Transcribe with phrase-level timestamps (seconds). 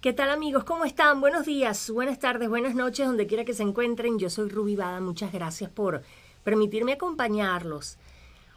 [0.00, 0.64] ¿Qué tal amigos?
[0.64, 1.20] ¿Cómo están?
[1.20, 4.18] Buenos días, buenas tardes, buenas noches, donde quiera que se encuentren.
[4.18, 6.00] Yo soy Ruby Bada, muchas gracias por
[6.42, 7.98] permitirme acompañarlos.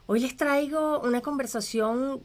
[0.05, 2.21] Hoy les traigo una conversación,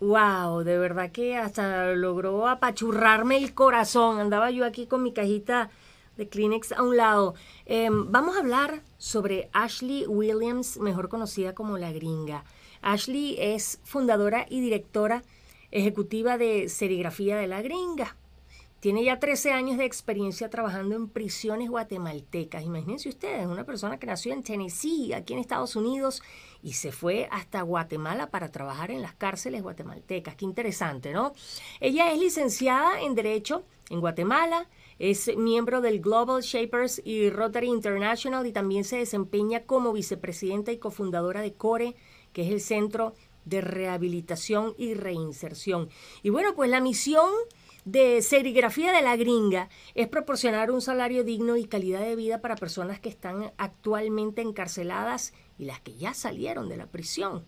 [0.00, 4.20] wow, de verdad que hasta logró apachurrarme el corazón.
[4.20, 5.70] Andaba yo aquí con mi cajita
[6.18, 7.34] de Kleenex a un lado.
[7.64, 12.44] Em, vamos a hablar sobre Ashley Williams, mejor conocida como la gringa.
[12.82, 15.22] Ashley es fundadora y directora
[15.72, 18.16] ejecutiva de serigrafía de la gringa.
[18.82, 22.64] Tiene ya 13 años de experiencia trabajando en prisiones guatemaltecas.
[22.64, 26.20] Imagínense ustedes, una persona que nació en Tennessee, aquí en Estados Unidos,
[26.64, 30.34] y se fue hasta Guatemala para trabajar en las cárceles guatemaltecas.
[30.34, 31.32] Qué interesante, ¿no?
[31.78, 34.68] Ella es licenciada en Derecho en Guatemala,
[34.98, 40.78] es miembro del Global Shapers y Rotary International y también se desempeña como vicepresidenta y
[40.78, 41.94] cofundadora de CORE,
[42.32, 45.88] que es el Centro de rehabilitación y reinserción.
[46.22, 47.30] Y bueno, pues la misión
[47.84, 52.56] de serigrafía de la gringa es proporcionar un salario digno y calidad de vida para
[52.56, 57.44] personas que están actualmente encarceladas y las que ya salieron de la prisión.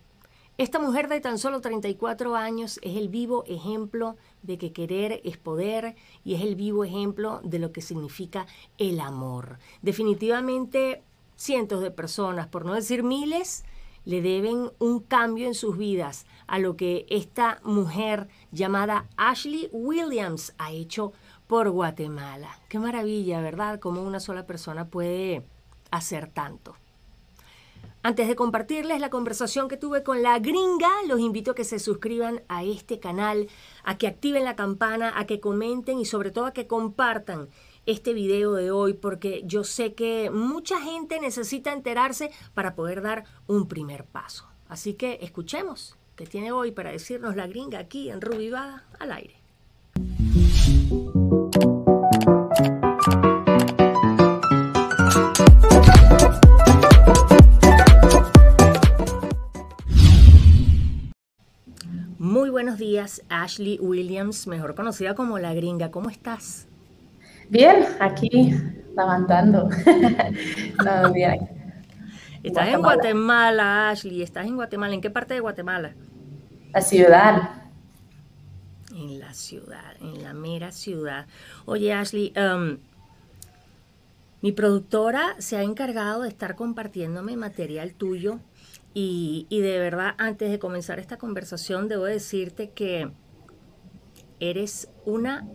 [0.57, 5.37] Esta mujer de tan solo 34 años es el vivo ejemplo de que querer es
[5.37, 8.47] poder y es el vivo ejemplo de lo que significa
[8.79, 9.59] el amor.
[9.83, 11.03] Definitivamente
[11.35, 13.65] cientos de personas, por no decir miles,
[14.05, 20.55] le deben un cambio en sus vidas a lo que esta mujer llamada Ashley Williams
[20.59, 21.13] ha hecho
[21.47, 22.59] por Guatemala.
[22.69, 23.81] Qué maravilla, ¿verdad?
[23.81, 25.45] Cómo una sola persona puede
[25.91, 26.75] hacer tanto.
[28.07, 31.79] Antes de compartirles la conversación que tuve con la gringa, los invito a que se
[31.79, 33.49] suscriban a este canal,
[33.83, 37.49] a que activen la campana, a que comenten y sobre todo a que compartan
[37.87, 43.25] este video de hoy porque yo sé que mucha gente necesita enterarse para poder dar
[43.47, 44.49] un primer paso.
[44.69, 49.37] Así que escuchemos qué tiene hoy para decirnos la gringa aquí en Rubivada al aire.
[62.19, 65.91] Muy buenos días, Ashley Williams, mejor conocida como la gringa.
[65.91, 66.67] ¿Cómo estás?
[67.55, 68.53] Bien, aquí
[68.97, 69.71] levantando.
[72.43, 74.23] Estás en Guatemala, Ashley.
[74.23, 74.93] Estás en Guatemala.
[74.93, 75.95] ¿En qué parte de Guatemala?
[76.73, 77.63] La ciudad.
[78.93, 81.27] En la ciudad, en la mera ciudad.
[81.65, 82.79] Oye, Ashley, um,
[84.43, 88.41] mi productora se ha encargado de estar compartiéndome material tuyo
[88.95, 93.13] y, y de verdad, antes de comenzar esta conversación, debo decirte que
[94.41, 95.47] eres una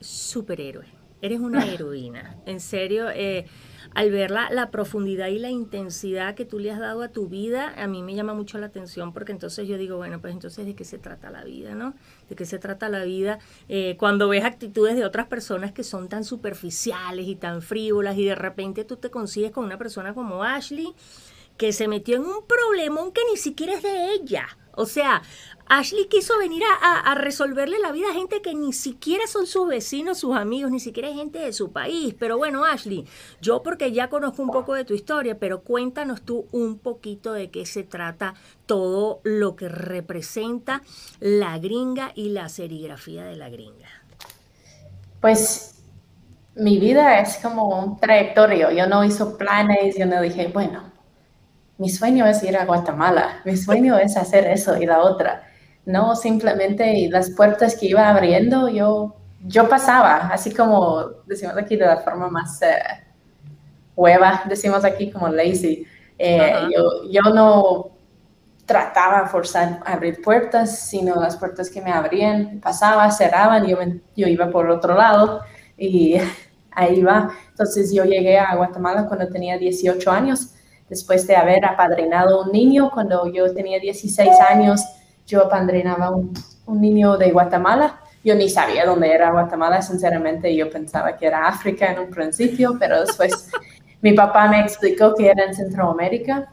[0.00, 0.93] superhéroe.
[1.24, 2.36] Eres una heroína.
[2.44, 3.46] En serio, eh,
[3.94, 7.72] al ver la, profundidad y la intensidad que tú le has dado a tu vida,
[7.78, 10.74] a mí me llama mucho la atención porque entonces yo digo, bueno, pues entonces de
[10.74, 11.94] qué se trata la vida, ¿no?
[12.28, 13.38] De qué se trata la vida
[13.70, 18.26] eh, cuando ves actitudes de otras personas que son tan superficiales y tan frívolas y
[18.26, 20.92] de repente tú te consigues con una persona como Ashley
[21.56, 24.46] que se metió en un problemón que ni siquiera es de ella.
[24.76, 25.22] O sea,
[25.66, 30.18] Ashley quiso venir a, resolverle la vida a gente que ni siquiera son sus vecinos,
[30.18, 32.14] sus amigos, ni siquiera es gente de su país.
[32.18, 33.06] Pero bueno, Ashley,
[33.40, 37.50] yo porque ya conozco un poco de tu historia, pero cuéntanos tú un poquito de
[37.50, 38.34] qué se trata
[38.66, 40.82] todo lo que representa
[41.20, 43.88] la gringa y la serigrafía de la gringa.
[45.20, 45.82] Pues
[46.56, 48.70] mi vida es como un trayectorio.
[48.70, 50.93] Yo no hizo planes, yo no dije, bueno,
[51.78, 55.48] mi sueño es ir a Guatemala, mi sueño es hacer eso y la otra
[55.86, 61.86] no simplemente las puertas que iba abriendo, yo, yo pasaba, así como decimos aquí de
[61.86, 62.78] la forma más eh,
[63.94, 65.86] hueva, decimos aquí como lazy.
[66.18, 67.90] Eh, yo, yo no
[68.64, 73.76] trataba de forzar abrir puertas, sino las puertas que me abrían, pasaba, cerraban, yo,
[74.16, 75.40] yo iba por otro lado
[75.76, 76.16] y
[76.70, 77.30] ahí va.
[77.50, 80.53] Entonces yo llegué a Guatemala cuando tenía 18 años,
[80.88, 84.82] después de haber apadrinado un niño cuando yo tenía 16 años
[85.26, 86.34] yo apadrinaba un,
[86.66, 88.00] un niño de Guatemala.
[88.22, 90.54] Yo ni sabía dónde era Guatemala, sinceramente.
[90.54, 93.50] Yo pensaba que era África en un principio, pero después
[94.02, 96.52] mi papá me explicó que era en Centroamérica.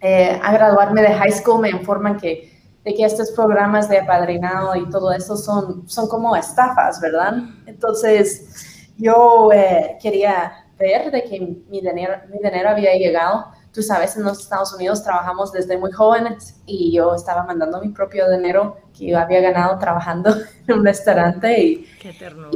[0.00, 2.52] Eh, a graduarme de high school me informan que,
[2.84, 7.34] de que estos programas de apadrinado y todo eso son, son como estafas, ¿verdad?
[7.66, 14.16] Entonces, yo eh, quería ver de que mi dinero, mi dinero había llegado Tú sabes,
[14.16, 18.78] en los Estados Unidos trabajamos desde muy jóvenes y yo estaba mandando mi propio dinero
[18.96, 20.34] que yo había ganado trabajando
[20.66, 21.86] en un restaurante y,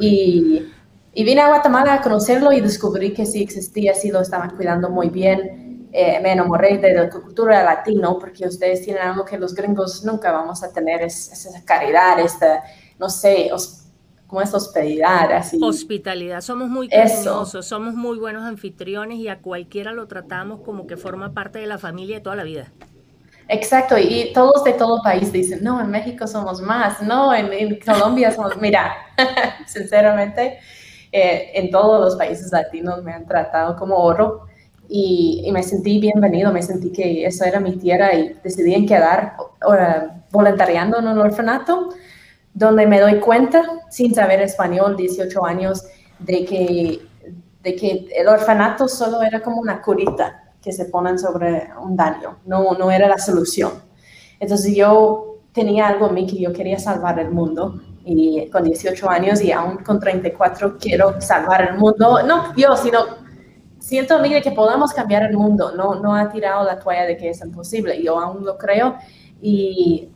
[0.00, 0.72] y,
[1.12, 4.90] y, vine a Guatemala a conocerlo y descubrí que sí existía, sí lo estaban cuidando
[4.90, 5.88] muy bien.
[5.92, 10.32] Eh, me enamoré de la cultura latino porque ustedes tienen algo que los gringos nunca
[10.32, 12.64] vamos a tener, es, esa caridad, esta,
[12.98, 13.52] no sé,
[14.34, 15.60] como es hospitalidad, así.
[15.62, 20.96] Hospitalidad, somos muy cariñosos, somos muy buenos anfitriones y a cualquiera lo tratamos como que
[20.96, 22.72] forma parte de la familia de toda la vida.
[23.46, 28.32] Exacto, y todos de todo país dicen, no, en México somos más, no, en, Colombia
[28.32, 28.92] somos, mira,
[29.68, 30.58] sinceramente,
[31.12, 34.46] eh, en todos los países latinos me han tratado como oro
[34.88, 39.36] y, me sentí bienvenido, me sentí que eso era mi tierra y decidí en quedar
[40.32, 41.90] voluntariando en un orfanato
[42.54, 45.84] donde me doy cuenta, sin saber español, 18 años,
[46.20, 47.02] de que,
[47.62, 52.38] de que el orfanato solo era como una curita que se ponen sobre un daño,
[52.46, 53.72] no, no era la solución.
[54.38, 59.08] Entonces yo tenía algo en mí que yo quería salvar el mundo y con 18
[59.10, 63.00] años y aún con 34 quiero salvar el mundo, no yo, sino
[63.78, 67.30] siento de que podamos cambiar el mundo, no, no ha tirado la toalla de que
[67.30, 68.96] es imposible, yo aún lo creo
[69.40, 70.08] y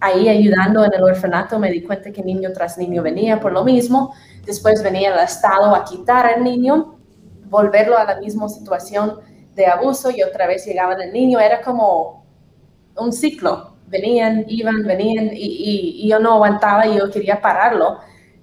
[0.00, 3.64] ahí ayudando en el orfanato me di cuenta que niño tras niño venía por lo
[3.64, 4.14] mismo,
[4.44, 6.98] después venía el Estado a quitar al niño,
[7.46, 9.18] volverlo a la misma situación
[9.54, 12.24] de abuso y otra vez llegaban el niño, era como
[12.96, 17.98] un ciclo, venían, iban, venían y, y, yo no aguantaba y yo quería pararlo,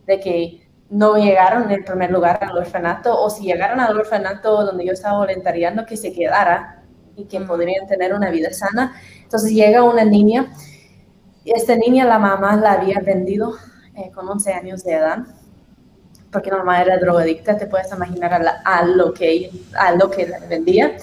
[0.05, 4.85] de que no llegaron en primer lugar al orfanato o si llegaron al orfanato donde
[4.85, 6.83] yo estaba voluntariando, que se quedara
[7.15, 8.93] y que podrían tener una vida sana.
[9.23, 10.51] Entonces llega una niña
[11.45, 13.53] y esta niña la mamá la había vendido
[13.95, 15.19] eh, con 11 años de edad
[16.35, 18.33] porque mamá era drogadicta, te puedes imaginar
[18.65, 19.49] a, lo, que,
[19.79, 20.97] a lo que vendía.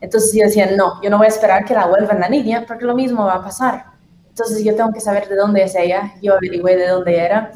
[0.00, 2.84] Entonces yo decía, no, yo no voy a esperar que la vuelvan la niña, porque
[2.84, 3.86] lo mismo va a pasar.
[4.28, 6.14] Entonces yo tengo que saber de dónde es ella.
[6.22, 7.50] Yo averigüé de dónde era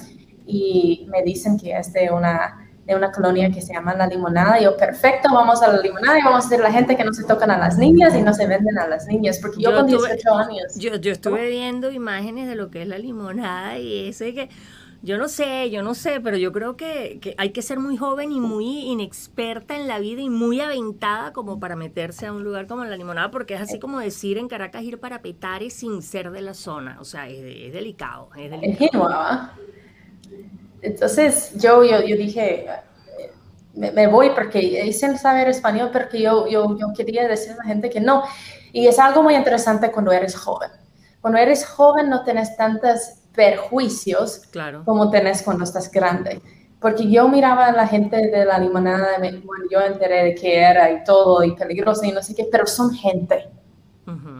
[0.44, 2.61] y me dicen que es de una,
[2.92, 4.60] de una colonia que se llama La Limonada.
[4.60, 7.12] Y yo, perfecto, vamos a La Limonada y vamos a ser la gente que no
[7.12, 9.86] se tocan a las niñas y no se venden a las niñas, porque yo, con
[9.86, 10.74] 18 años...
[10.76, 14.48] Yo, yo estuve viendo imágenes de lo que es La Limonada y ese que
[15.04, 18.30] yo no sé, yo no sé, pero yo creo que, hay que ser muy joven
[18.30, 22.68] y muy inexperta en la vida y muy aventada como para meterse a un lugar
[22.68, 26.30] como la limonada, porque es así como decir en Caracas ir para Petare sin ser
[26.30, 26.98] de la zona.
[27.00, 28.28] O sea, es, delicado.
[28.36, 29.50] Es delicado.
[30.82, 32.66] Entonces, yo, yo, yo dije,
[33.74, 37.88] me, voy porque dicen saber español, porque yo, yo, yo quería decir a la gente
[37.88, 38.24] que no.
[38.72, 40.70] Y es algo muy interesante cuando eres joven.
[41.20, 44.82] Cuando eres joven no tienes tantas perjuicios claro.
[44.84, 46.42] como tenés cuando estás grande.
[46.80, 50.90] Porque yo miraba a la gente de la limonada, bueno, yo enteré de qué era
[50.90, 53.48] y todo, y peligroso y no sé qué, pero son gente.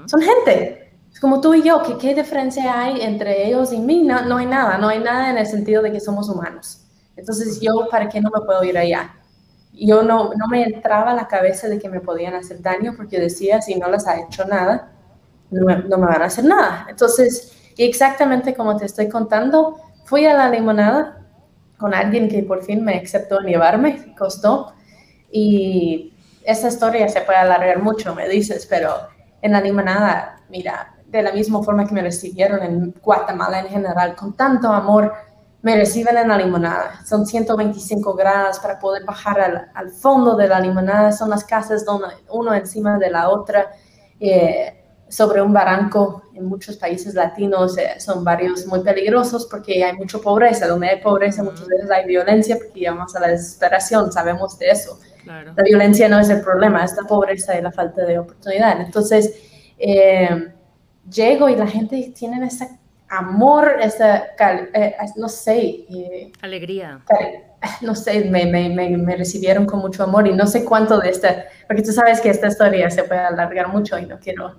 [0.06, 0.81] Son gente.
[1.22, 4.02] Como tú y yo, que qué diferencia hay entre ellos y mí.
[4.02, 6.80] No, no hay nada, no hay nada en el sentido de que somos humanos.
[7.14, 9.14] Entonces yo, ¿para qué no me puedo ir allá?
[9.72, 13.20] Yo no, no me entraba a la cabeza de que me podían hacer daño porque
[13.20, 14.90] decía, si no les ha hecho nada,
[15.52, 16.88] no no me van a hacer nada.
[16.90, 21.24] Entonces, exactamente como te estoy contando, fui a la limonada
[21.78, 24.72] con alguien que por fin me aceptó llevarme, costó.
[25.30, 28.92] Y esa historia se puede alargar mucho, me dices, pero
[29.40, 34.16] en la limonada, mira, de la misma forma que me recibieron en Guatemala en general,
[34.16, 35.12] con tanto amor,
[35.60, 37.04] me reciben en la limonada.
[37.04, 41.12] Son 125 grados para poder bajar al, al fondo de la limonada.
[41.12, 43.70] Son las casas donde uno encima de la otra.
[44.18, 44.78] Eh,
[45.08, 50.18] sobre un barranco en muchos países latinos eh, son barrios muy peligrosos porque hay mucha
[50.18, 50.66] pobreza.
[50.66, 54.98] Donde hay pobreza muchas veces hay violencia porque llegamos a la desesperación, sabemos de eso.
[55.26, 58.80] La violencia no es el problema, es la pobreza y la falta de oportunidad.
[58.80, 59.32] Entonces,
[59.78, 60.51] eh,
[61.10, 62.68] llego y la gente tiene ese
[63.08, 64.24] amor, esa,
[64.74, 66.32] eh, no sé.
[66.40, 67.00] Alegría.
[67.80, 71.44] no sé, me, me, me, recibieron con mucho amor y no sé cuánto de esta,
[71.66, 74.56] porque tú sabes que esta historia se puede alargar mucho y no quiero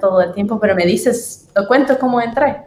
[0.00, 2.62] todo el tiempo, pero me dices, lo cuento cómo entré.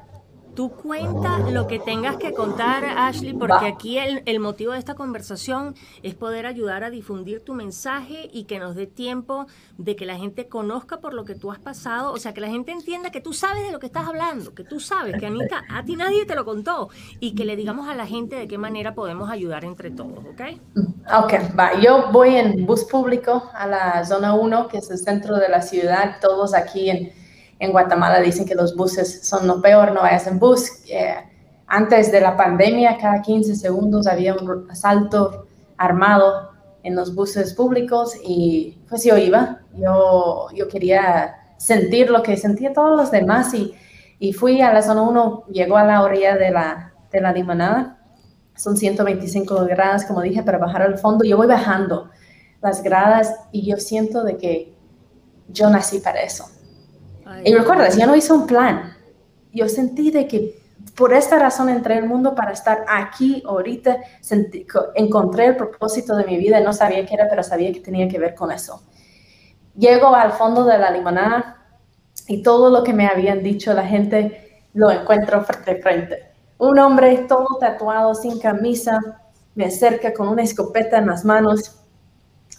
[0.56, 4.96] Tú cuenta lo que tengas que contar, Ashley, porque aquí el, el, motivo de esta
[4.96, 10.06] conversación es poder ayudar a difundir tu mensaje y que nos dé tiempo de que
[10.06, 13.12] la gente conozca por lo que tú has pasado, o sea, que la gente entienda
[13.12, 15.96] que tú sabes de lo que estás hablando, que tú sabes, que Anita, a ti
[15.96, 16.90] nadie te lo contó
[17.20, 20.42] y que le digamos a la gente de qué manera podemos ayudar entre todos, ¿ok?
[21.24, 21.80] Ok, va.
[21.80, 25.62] Yo voy en bus público a la zona 1, que es el centro de la
[25.62, 27.21] ciudad, todos aquí en
[27.62, 30.68] en Guatemala dicen que los buses son lo peor, no vayas en bus.
[30.90, 31.14] Eh,
[31.68, 35.46] antes de la pandemia, cada 15 segundos había un asalto
[35.78, 36.50] armado
[36.82, 42.74] en los buses públicos y pues yo iba, yo, yo quería sentir lo que sentía
[42.74, 43.76] todos los demás y,
[44.18, 48.00] y fui a la zona 1, llegó a la orilla de la, de la limonada,
[48.56, 52.10] son 125 gradas, como dije, para bajar al fondo, yo voy bajando
[52.60, 54.74] las gradas y yo siento de que
[55.48, 56.46] yo nací para eso
[57.44, 58.96] y recuerda, yo no hice un plan.
[59.54, 60.62] Yo sentí de que
[60.96, 63.98] por esta razón entré al mundo para estar aquí ahorita.
[64.96, 66.60] encontré el propósito de mi vida.
[66.60, 68.82] No sabía qué era, pero sabía que tenía que ver con eso.
[69.76, 71.58] Llego al fondo de la limonada
[72.28, 76.32] y todo lo que me habían dicho la gente lo encuentro frente a frente.
[76.58, 79.00] Un hombre todo tatuado, sin camisa,
[79.56, 81.80] me acerca con una escopeta en las manos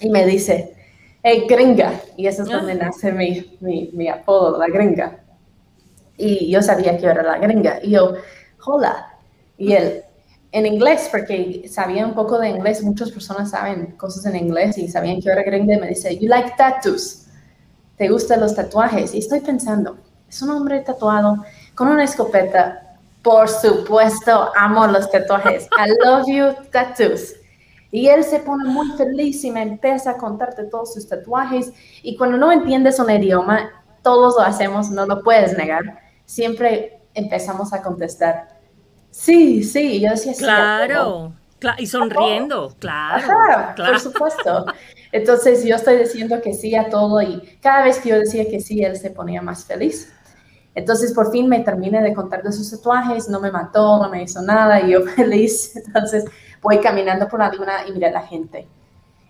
[0.01, 0.75] y me dice,
[1.23, 2.01] hey, gringa.
[2.17, 2.87] Y eso es donde ah.
[2.87, 5.19] nace mi, mi, mi apodo, la gringa.
[6.17, 7.79] Y yo sabía que era la gringa.
[7.83, 8.15] Y yo,
[8.65, 9.15] hola.
[9.57, 10.03] Y él,
[10.51, 14.89] en inglés, porque sabía un poco de inglés, muchas personas saben cosas en inglés y
[14.89, 17.27] sabían que yo era gringa, y me dice, you like tattoos.
[17.97, 19.15] ¿Te gustan los tatuajes?
[19.15, 19.97] Y estoy pensando,
[20.29, 22.99] es un hombre tatuado con una escopeta.
[23.23, 25.69] Por supuesto, amo los tatuajes.
[25.79, 27.35] I love you, tattoos.
[27.93, 31.73] Y él se pone muy feliz y me empieza a contarte todos sus tatuajes.
[32.03, 33.71] Y cuando no entiendes un idioma,
[34.03, 36.01] todos lo hacemos, no lo puedes negar.
[36.25, 38.49] Siempre empezamos a contestar,
[39.11, 39.97] sí, sí.
[39.97, 41.35] Y yo decía, claro,
[41.79, 43.27] y sonriendo, claro,
[43.77, 43.93] claro.
[43.93, 44.67] Por supuesto.
[45.13, 48.61] Entonces yo estoy diciendo que sí a todo y cada vez que yo decía que
[48.61, 50.13] sí, él se ponía más feliz.
[50.75, 54.23] Entonces por fin me terminé de contar de sus tatuajes, no me mató, no me
[54.23, 55.77] hizo nada y yo feliz.
[55.77, 56.25] Entonces
[56.63, 58.67] voy caminando por la luna y mira a la gente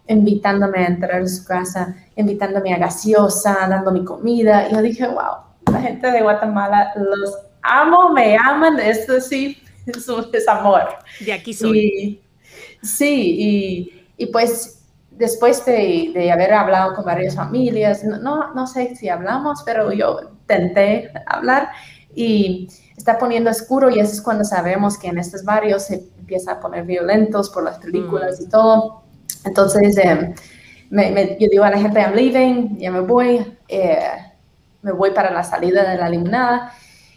[0.08, 4.68] invitándome a entrar a su casa, invitándome a gaseosa, dando mi comida.
[4.68, 10.48] Y yo dije, wow, la gente de Guatemala los amo, me aman, esto sí es,
[10.48, 10.82] amor.
[11.20, 12.20] De aquí soy.
[12.82, 18.96] sí, y, y, pues después de, de, haber hablado con varias familias, no, no sé
[18.96, 21.68] si hablamos, pero yo intenté hablar
[22.14, 26.52] y está poniendo oscuro y eso es cuando sabemos que en estos barrios se empieza
[26.52, 29.02] a poner violentos por las películas y todo.
[29.44, 30.34] Entonces, eh,
[30.90, 33.98] me, yo digo a la gente, I'm leaving, ya me voy, eh,
[34.82, 36.72] me voy para la salida de la limonada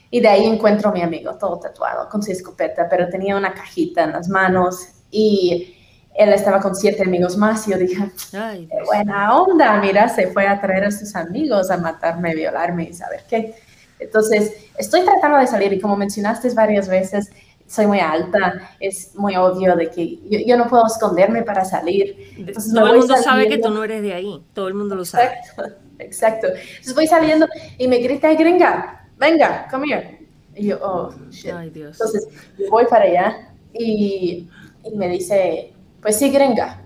[0.10, 3.54] y de ahí encuentro a mi amigo todo tatuado con su escopeta, pero tenía una
[3.54, 5.76] cajita en las manos y
[6.16, 10.48] él estaba con siete amigos más y yo dije, Ay, buena onda, mira, se fue
[10.48, 13.56] a traer a sus amigos a matarme, violarme y saber qué.
[14.00, 17.30] Entonces, estoy tratando de salir y como mencionaste varias veces,
[17.68, 22.34] soy muy alta, es muy obvio de que yo, no puedo esconderme para salir.
[22.38, 25.06] Entonces, todo el mundo sabe que tú no eres de ahí, todo el mundo lo
[25.06, 25.26] sabe.
[25.26, 26.48] Exacto, exacto.
[26.48, 30.28] Entonces voy saliendo y me grita, gringa, venga, come here.
[30.56, 31.52] Y yo, oh, shit.
[31.52, 32.00] Ay, Dios.
[32.00, 32.28] Entonces
[32.70, 34.48] voy para allá y,
[34.84, 36.82] y me dice, pues sí, gringa,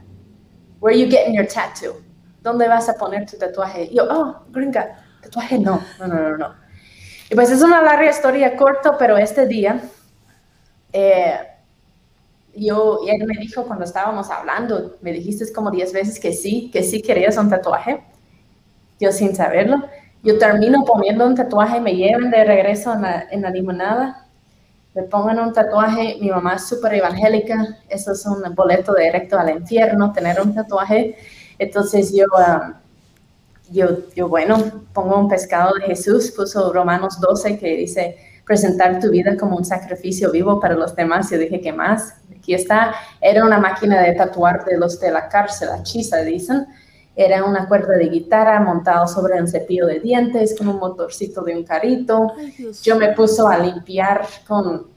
[0.80, 2.02] where are you getting your tattoo?
[2.42, 3.90] ¿Dónde vas a poner tu tatuaje?
[3.92, 6.56] Y yo, oh, gringa, tatuaje no, no, no, no, no.
[7.30, 9.82] Y pues es una larga historia corta, pero este día,
[10.94, 11.38] eh,
[12.56, 16.70] yo, y él me dijo cuando estábamos hablando, me dijiste como 10 veces que sí,
[16.72, 18.02] que sí querías un tatuaje,
[19.00, 19.78] yo sin saberlo.
[20.24, 24.28] Yo termino poniendo un tatuaje, me llevan de regreso en la, en la limonada,
[24.94, 29.50] me pongan un tatuaje, mi mamá es súper evangélica, eso es un boleto directo al
[29.52, 31.16] infierno, tener un tatuaje.
[31.58, 32.26] Entonces yo...
[32.26, 32.74] Um,
[33.72, 34.58] yo, yo, bueno,
[34.94, 38.18] pongo un pescado de Jesús, puso Romanos 12 que dice
[38.50, 41.30] presentar tu vida como un sacrificio vivo para los demás.
[41.30, 42.16] Yo dije, ¿qué más?
[42.36, 46.66] Aquí está, era una máquina de tatuar de los de la cárcel, chisa, dicen.
[47.16, 51.58] Era una cuerda de guitarra montado sobre un cepillo de dientes con un motorcito de
[51.58, 52.34] un carrito.
[52.82, 54.88] yo me puso a limpiar con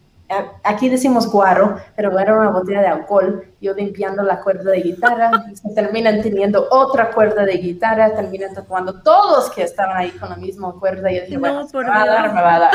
[0.64, 5.30] aquí decimos guaro, pero era una botella de alcohol, yo limpiando la cuerda de guitarra,
[5.52, 10.30] y se terminan teniendo otra cuerda de guitarra, terminan tatuando todos que estaban ahí con
[10.30, 12.72] la misma cuerda, y yo dije, bueno, me va a dar, me va a dar.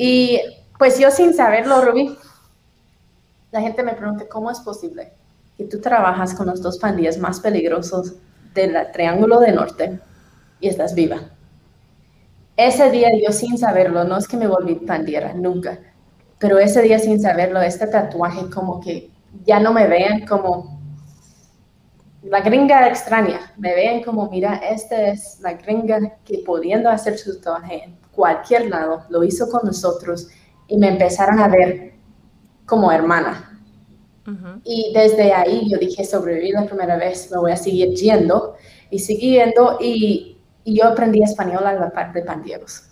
[0.00, 0.40] Y
[0.78, 2.16] pues yo sin saberlo, Ruby,
[3.50, 5.12] la gente me pregunta, ¿cómo es posible
[5.56, 8.14] que tú trabajas con los dos pandillas más peligrosos
[8.54, 9.98] del Triángulo de Norte
[10.60, 11.16] y estás viva?
[12.56, 15.80] Ese día yo sin saberlo, no es que me volví pandillera, nunca,
[16.38, 19.10] pero ese día sin saberlo, este tatuaje como que
[19.44, 20.78] ya no me vean como
[22.22, 27.40] la gringa extraña, me vean como, mira, esta es la gringa que pudiendo hacer su
[27.40, 30.28] tatuaje cualquier lado, lo hizo con nosotros
[30.66, 31.94] y me empezaron a ver
[32.66, 33.44] como hermana.
[34.62, 38.56] Y desde ahí yo dije, sobreviví la primera vez, me voy a seguir yendo
[38.90, 42.82] y siguiendo y y yo aprendí español a la par de pandilleros.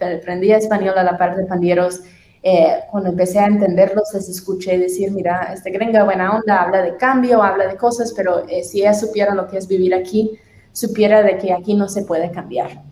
[0.00, 2.00] Aprendí español a la par de pandilleros.
[2.42, 6.96] Eh, cuando empecé a entenderlos, les escuché decir, mira, este gringa buena onda, habla de
[6.96, 10.38] cambio, habla de cosas, pero eh, si ella supiera lo que es vivir aquí,
[10.72, 12.82] supiera de que aquí no se puede cambiar.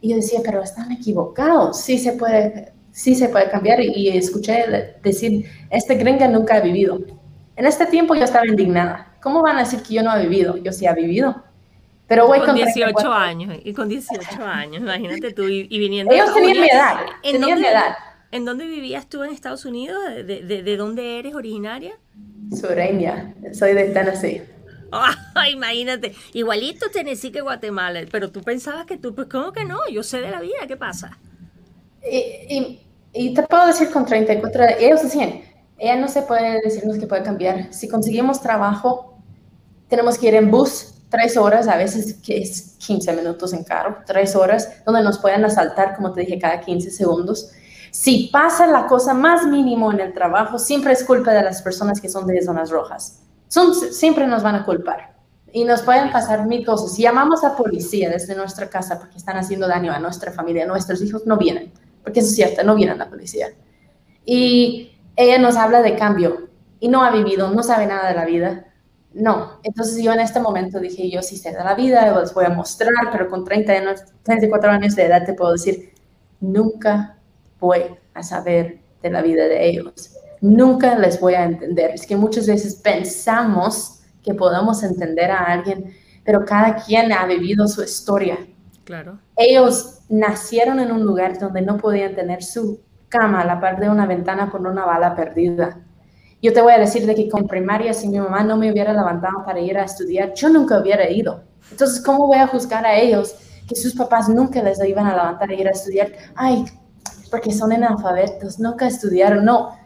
[0.00, 3.80] Y yo decía, pero están equivocados, sí se puede, sí se puede cambiar.
[3.80, 7.00] Y escuché decir, este gringa nunca ha vivido.
[7.56, 9.16] En este tiempo yo estaba indignada.
[9.20, 10.56] ¿Cómo van a decir que yo no he vivido?
[10.58, 11.42] Yo sí he vivido.
[12.06, 16.14] Pero voy con, 18 años, y con 18 años, imagínate tú, y, viniendo...
[16.14, 17.96] Ellos tenían mi edad, tenían mi edad.
[18.30, 19.98] ¿En dónde vivías tú en Estados Unidos?
[20.26, 21.92] ¿De, de, dónde eres originaria?
[22.58, 24.42] Sureña, soy de Tennessee.
[25.52, 29.78] imagínate, igualito Tennessee que Guatemala, pero tú pensabas que tú, pues ¿cómo que no?
[29.90, 31.18] Yo sé de la vida, ¿qué pasa?
[32.10, 32.80] Y,
[33.12, 35.42] y, te puedo decir con 34, ellos decían,
[35.78, 37.72] ella no se puede decirnos que puede cambiar.
[37.72, 39.18] Si conseguimos trabajo,
[39.88, 43.98] tenemos que ir en bus tres horas, a veces que es 15 minutos en carro,
[44.06, 47.50] tres horas, donde nos pueden asaltar, como te dije, cada 15 segundos.
[47.90, 52.00] Si pasa la cosa más mínimo en el trabajo, siempre es culpa de las personas
[52.00, 53.22] que son de zonas rojas.
[53.48, 55.16] Son, siempre nos van a culpar.
[55.52, 56.94] Y nos pueden pasar mil cosas.
[56.94, 60.66] Si llamamos a policía desde nuestra casa porque están haciendo daño a nuestra familia, a
[60.66, 61.72] nuestros hijos, no vienen.
[62.02, 63.48] Porque eso es cierto, no vienen la policía.
[64.24, 66.48] Y ella nos habla de cambio
[66.80, 68.66] y no ha vivido, no sabe nada de la vida.
[69.14, 72.44] No, entonces yo en este momento dije, yo sí sé de la vida, les voy
[72.44, 75.92] a mostrar, pero con 30 años, 34 años de edad te puedo decir,
[76.40, 77.16] nunca
[77.58, 80.17] voy a saber de la vida de ellos.
[80.40, 81.90] Nunca les voy a entender.
[81.92, 87.66] Es que muchas veces pensamos que podemos entender a alguien, pero cada quien ha vivido
[87.66, 88.38] su historia.
[88.84, 89.18] Claro.
[89.36, 93.88] Ellos nacieron en un lugar donde no podían tener su cama a la par de
[93.88, 95.80] una ventana con una bala perdida.
[96.40, 98.92] Yo te voy a decir de que con primaria, si mi mamá no me hubiera
[98.92, 101.42] levantado para ir a estudiar, yo nunca hubiera ido.
[101.70, 103.34] Entonces, ¿cómo voy a juzgar a ellos
[103.68, 106.12] que sus papás nunca les iban a levantar a ir a estudiar?
[106.36, 106.64] Ay,
[107.30, 109.44] porque son analfabetos, nunca estudiaron.
[109.44, 109.76] No,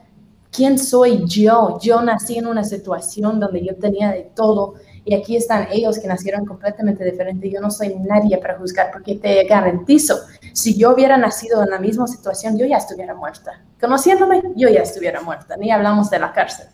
[0.52, 1.78] ¿quién soy yo?
[1.80, 6.06] Yo nací en una situación donde yo tenía de todo y aquí están ellos que
[6.06, 7.50] nacieron completamente diferentes.
[7.50, 10.20] Yo no soy nadie para juzgar porque te garantizo,
[10.52, 13.60] si yo hubiera nacido en la misma situación, yo ya estuviera muerta.
[13.80, 15.56] Conociéndome, yo ya estuviera muerta.
[15.56, 16.66] Ni hablamos de la cárcel.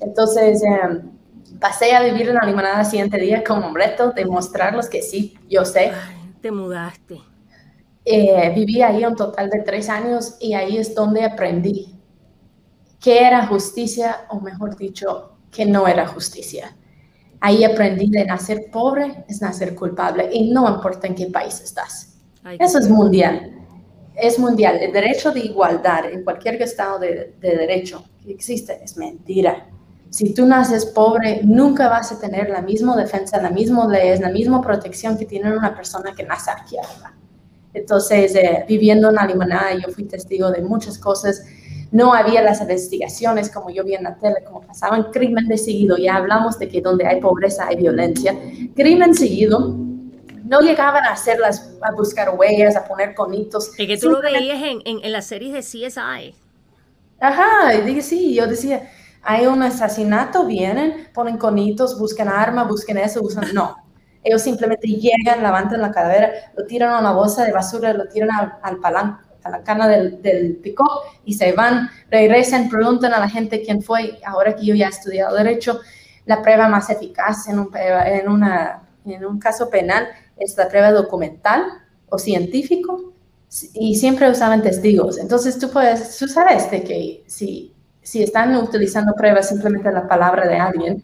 [0.00, 1.10] Entonces, em,
[1.60, 5.02] pasé a vivir en la limonada el siguiente día como un reto de mostrarles que
[5.02, 5.92] sí, yo sé.
[6.40, 7.20] te mudaste.
[8.04, 11.97] Eh, viví ahí un total de tres años y ahí es donde aprendí
[13.00, 16.76] qué era justicia, o mejor dicho, que no era justicia.
[17.40, 22.16] Ahí aprendí de nacer pobre es nacer culpable y no importa en qué país estás.
[22.58, 23.54] Eso es mundial.
[24.14, 24.78] Es mundial.
[24.80, 29.68] El derecho de igualdad en cualquier estado de, de derecho que existe es mentira.
[30.10, 34.30] Si tú naces pobre, nunca vas a tener la misma defensa, la misma leyes, la
[34.30, 37.12] misma protección que tiene una persona que nace aquí arriba.
[37.74, 41.44] Entonces, eh, viviendo en la limonada, yo fui testigo de muchas cosas.
[41.90, 45.96] No había las investigaciones como yo vi en la tele, como pasaban crimen de seguido.
[45.96, 48.38] Ya hablamos de que donde hay pobreza hay violencia.
[48.76, 49.74] Crimen seguido.
[50.44, 53.70] No llegaban a hacerlas, a buscar huellas, a poner conitos.
[53.78, 56.34] Y que tú lo veías en, en, las series de CSI.
[57.20, 58.88] Ajá, y dije, sí, yo decía,
[59.22, 63.52] hay un asesinato, vienen, ponen conitos, buscan arma, busquen eso, buscan...
[63.52, 63.76] No,
[64.22, 68.30] ellos simplemente llegan, levantan la cadáver, lo tiran a una bolsa de basura, lo tiran
[68.62, 73.28] al, palanco, a la cana del, del picó y se van, regresan, preguntan a la
[73.28, 74.20] gente quién fue.
[74.24, 75.80] Ahora que yo ya he estudiado Derecho,
[76.26, 80.92] la prueba más eficaz en un, en una, en un caso penal es la prueba
[80.92, 81.64] documental
[82.08, 83.14] o científico
[83.74, 85.18] y siempre usaban testigos.
[85.18, 90.46] Entonces tú puedes, tú sabes de que si, si están utilizando pruebas simplemente la palabra
[90.46, 91.02] de alguien,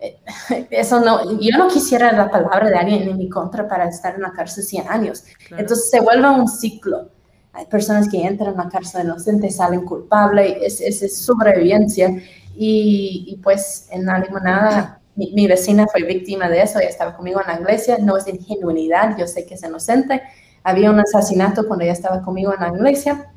[0.70, 4.22] eso no, yo no quisiera la palabra de alguien en mi contra para estar en
[4.22, 5.24] la cárcel 100 años.
[5.50, 7.10] Entonces se vuelve un ciclo.
[7.56, 12.10] Hay personas que entran en la cárcel inocentes, salen culpables, es, es, sobrevivencia.
[12.56, 17.16] Y, y, pues en la limonada, mi, mi, vecina fue víctima de eso, ella estaba
[17.16, 20.22] conmigo en la iglesia, no es ingenuidad, yo sé que es inocente.
[20.62, 23.32] Había un asesinato cuando ella estaba conmigo en la iglesia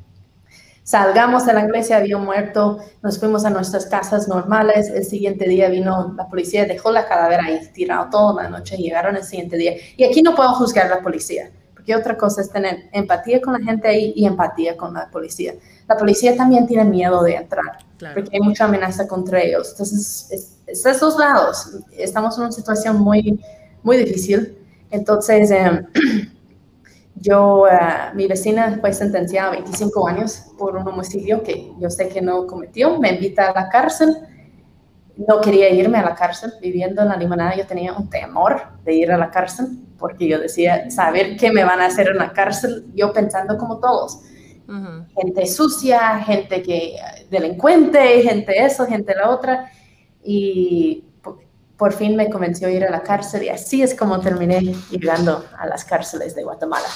[0.90, 5.68] salgamos de la iglesia, había muerto, nos fuimos a nuestras casas normales, el siguiente día
[5.68, 9.74] vino la policía, dejó la cadáver ahí tirado toda la noche, llegaron el siguiente día.
[9.96, 11.50] Y aquí no puedo juzgar a la policía,
[11.90, 15.54] porque otra cosa es tener empatía con la gente ahí y empatía con la policía.
[15.88, 17.78] La policía también tiene miedo de entrar,
[18.14, 19.70] porque hay mucha amenaza contra ellos.
[19.72, 21.78] Entonces, es, es de esos lados.
[21.92, 23.40] Estamos en una situación muy,
[23.82, 24.56] muy difícil.
[24.90, 25.86] Entonces, eh,
[27.16, 27.76] Yo, eh,
[28.14, 32.46] mi vecina fue sentenciada a 25 años por un homicidio que yo sé que no
[32.46, 32.98] cometió.
[32.98, 34.16] Me invita a la cárcel.
[35.18, 36.54] No quería irme a la cárcel.
[36.62, 40.40] Viviendo en la limonada yo tenía un temor de ir a la cárcel porque yo
[40.40, 44.20] decía, saber qué me van a hacer en la cárcel, yo pensando como todos.
[45.16, 46.96] Gente sucia, gente que
[47.28, 49.70] delincuente, gente eso, gente la otra.
[50.24, 51.04] Y
[51.76, 54.60] por fin me convenció a ir a la cárcel y así es como terminé
[54.90, 56.86] llegando a las cárceles de Guatemala.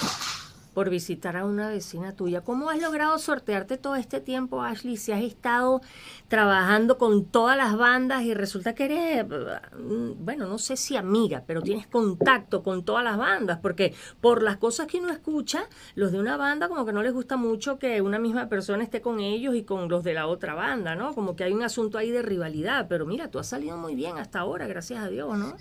[0.74, 2.40] Por visitar a una vecina tuya.
[2.42, 4.96] ¿Cómo has logrado sortearte todo este tiempo, Ashley?
[4.96, 5.80] Si has estado
[6.28, 11.44] trabajando con todas las bandas y resulta que eres, mm, bueno, no sé si amiga,
[11.46, 16.10] pero tienes contacto con todas las bandas, porque por las cosas que uno escucha, los
[16.10, 19.20] de una banda como que no les gusta mucho que una misma persona esté con
[19.20, 21.14] ellos y con los de la otra banda, ¿no?
[21.14, 24.18] Como que hay un asunto ahí de rivalidad, pero mira, tú has salido muy bien
[24.18, 25.54] hasta ahora, gracias a Dios, ¿no?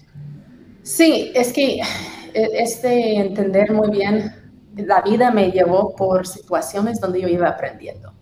[0.82, 1.80] Sí, es que
[2.34, 4.42] este entender muy bien
[4.76, 8.14] la vida me llevó por situaciones donde yo iba aprendiendo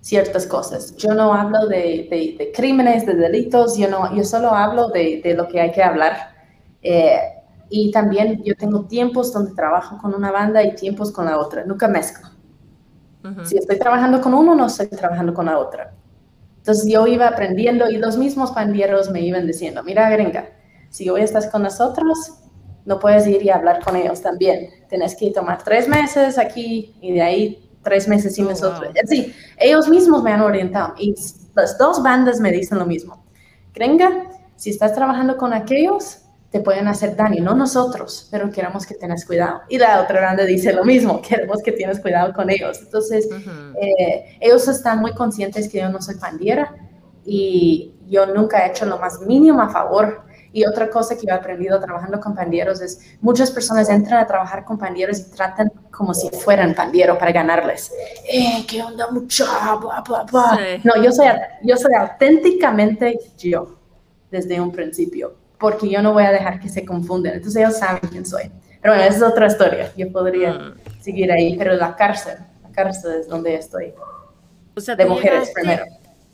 [0.00, 0.94] ciertas cosas.
[0.96, 5.60] Yo no hablo de, crímenes, de delitos, yo, no, yo solo hablo de, lo que
[5.60, 6.34] hay que hablar.
[6.82, 7.18] Eh,
[7.70, 11.64] y también yo tengo tiempos donde trabajo con una banda y tiempos con la otra,
[11.64, 12.28] nunca mezclo.
[13.44, 15.94] Si estoy trabajando con uno, no estoy trabajando con la otra.
[16.58, 20.50] Entonces yo iba aprendiendo y los mismos pandilleros me iban diciendo, mira gringa,
[20.90, 22.43] si hoy estás con nosotros,
[22.84, 24.70] no puedes ir y hablar con ellos también.
[24.88, 28.92] Tienes que tomar tres meses aquí y de ahí tres meses sin oh, nosotros.
[29.06, 31.14] Sí, ellos mismos me han orientado y
[31.54, 33.24] las dos bandas me dicen lo mismo.
[33.72, 36.18] Gringa, si estás trabajando con aquellos,
[36.50, 39.62] te pueden hacer daño, no nosotros, pero queremos que tengas cuidado.
[39.68, 42.80] Y la otra banda dice lo mismo, queremos que tienes cuidado con ellos.
[42.80, 43.28] Entonces,
[43.80, 46.74] eh, ellos están muy conscientes que yo no soy pandiera
[47.24, 50.22] y yo nunca he hecho lo más mínimo a favor
[50.54, 54.64] y otra cosa que he aprendido trabajando con pandilleros es muchas personas entran a trabajar
[54.64, 57.92] con pandilleros y tratan como si fueran pandilleros para ganarles.
[58.32, 59.46] Eh, ¿Qué onda, mucho?
[60.84, 61.26] No, yo soy,
[61.64, 63.80] yo soy auténticamente yo
[64.30, 67.34] desde un principio, porque yo no voy a dejar que se confunden.
[67.34, 68.44] Entonces ellos saben quién soy.
[68.80, 69.92] Pero bueno, esa es otra historia.
[69.96, 70.74] Yo podría mm.
[71.00, 73.92] seguir ahí, pero la cárcel, la cárcel es donde estoy.
[74.76, 75.84] O sea, de mujeres primero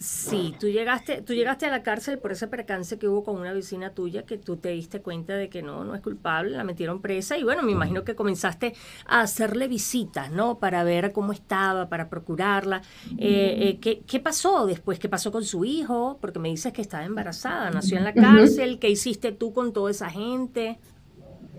[0.00, 3.52] Sí, tú llegaste, tú llegaste a la cárcel por ese percance que hubo con una
[3.52, 7.02] vecina tuya que tú te diste cuenta de que no, no es culpable, la metieron
[7.02, 8.72] presa y bueno, me imagino que comenzaste
[9.04, 10.58] a hacerle visitas, ¿no?
[10.58, 12.80] Para ver cómo estaba, para procurarla.
[13.18, 14.98] Eh, eh, ¿qué, pasó después?
[14.98, 16.16] ¿Qué pasó con su hijo?
[16.18, 18.78] Porque me dices que estaba embarazada, nació en la cárcel.
[18.78, 20.78] ¿Qué hiciste tú con toda esa gente?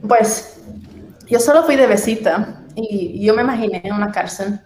[0.08, 0.60] Pues
[1.28, 4.62] yo solo fui de visita y yo me imaginé en una cárcel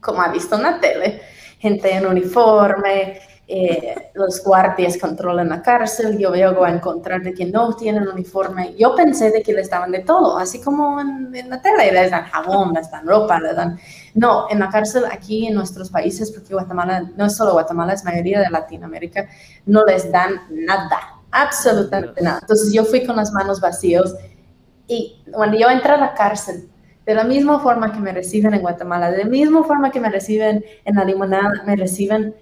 [0.00, 1.17] como ha visto en la tele
[1.58, 3.18] gente en uniforme,
[3.50, 8.74] eh, los guardias controlan la cárcel, yo veo a encontrar de que no tienen uniforme.
[8.78, 12.24] Yo pensé de que les daban de todo, así como en, la tele, les dan
[12.24, 13.78] jabón, les dan ropa, les dan...
[14.14, 18.04] No, en la cárcel aquí en nuestros países, porque Guatemala, no es solo Guatemala, es
[18.04, 19.26] mayoría de Latinoamérica,
[19.64, 22.40] no les dan nada, absolutamente nada.
[22.42, 24.14] Entonces yo fui con las manos vacías
[24.86, 26.68] y cuando yo entré a la cárcel,
[27.08, 30.10] de la misma forma que me reciben en Guatemala, de la misma forma que me
[30.10, 32.34] reciben en la limonada, me reciben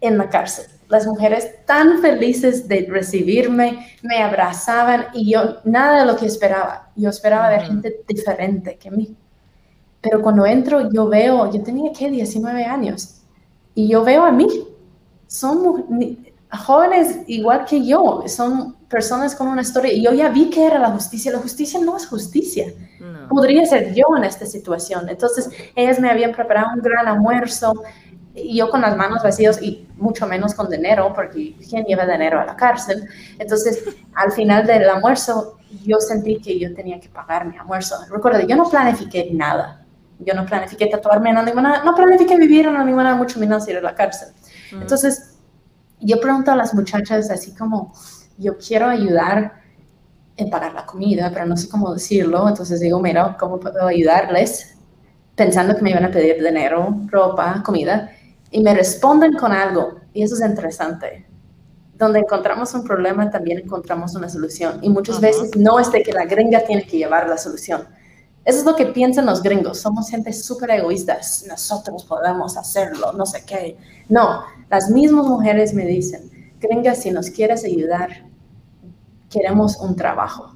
[0.00, 0.66] en la cárcel.
[0.88, 6.90] Las mujeres tan felices de recibirme, me abrazaban y yo nada de lo que esperaba.
[6.96, 9.16] Yo esperaba ver gente diferente que mí.
[10.00, 13.20] Pero cuando entro, yo veo, yo tenía que 19 años
[13.76, 14.48] y yo veo a mí.
[15.28, 16.18] Son
[16.50, 19.92] jóvenes igual que yo, son personas con una historia.
[19.92, 21.32] Y yo ya vi que era la justicia.
[21.32, 22.66] La justicia no es justicia
[23.30, 25.08] podría ser yo en esta situación.
[25.08, 27.72] Entonces, ellas me habían preparado un gran almuerzo
[28.34, 32.40] y yo con las manos vacías y mucho menos con dinero, porque ¿quién lleva dinero
[32.40, 33.08] a la cárcel?
[33.38, 37.96] Entonces, al final del almuerzo, yo sentí que yo tenía que pagar mi almuerzo.
[38.10, 39.86] Recuerda, yo no planifiqué nada.
[40.18, 43.80] Yo no planifiqué tatuarme en limonada, no planifiqué vivir en limonada, mucho menos ir a
[43.80, 44.28] la cárcel.
[44.72, 45.38] Entonces,
[45.98, 47.94] yo pregunto a las muchachas así como,
[48.40, 49.60] yo quiero ayudar
[50.36, 52.48] en pagar la comida, pero no sé cómo decirlo.
[52.48, 54.76] Entonces digo, mira, ¿cómo puedo ayudarles?
[55.36, 58.10] Pensando que me iban a pedir dinero, ropa, comida.
[58.50, 60.00] Y me responden con algo.
[60.12, 61.26] Y eso es interesante.
[61.94, 64.78] Donde encontramos un problema, también encontramos una solución.
[64.82, 67.82] Y muchas veces no es de que la gringa tiene que llevar la solución.
[68.42, 69.80] Eso es lo que piensan los gringos.
[69.80, 71.44] Somos gente súper egoístas.
[71.46, 73.76] Nosotros podemos hacerlo, no sé qué.
[74.08, 78.29] No, las mismas mujeres me dicen, gringa, si nos quieres ayudar,
[79.30, 80.54] queremos un trabajo.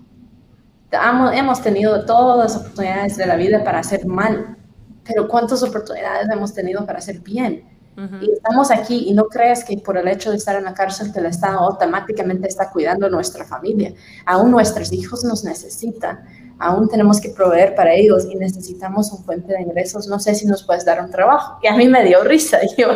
[1.32, 4.56] Hemos tenido todas las oportunidades de la vida para hacer mal,
[5.04, 7.74] pero ¿cuántas oportunidades hemos tenido para hacer bien?
[8.20, 11.12] Y estamos aquí y no crees que por el hecho de estar en la cárcel
[11.12, 13.94] que el Estado automáticamente está cuidando nuestra familia.
[14.26, 16.24] Aún nuestros hijos nos necesitan,
[16.58, 20.08] aún tenemos que proveer para ellos y necesitamos un fuente de ingresos.
[20.08, 21.58] No sé si nos puedes dar un trabajo.
[21.62, 22.58] Y a mí me dio risa.
[22.76, 22.88] Yo,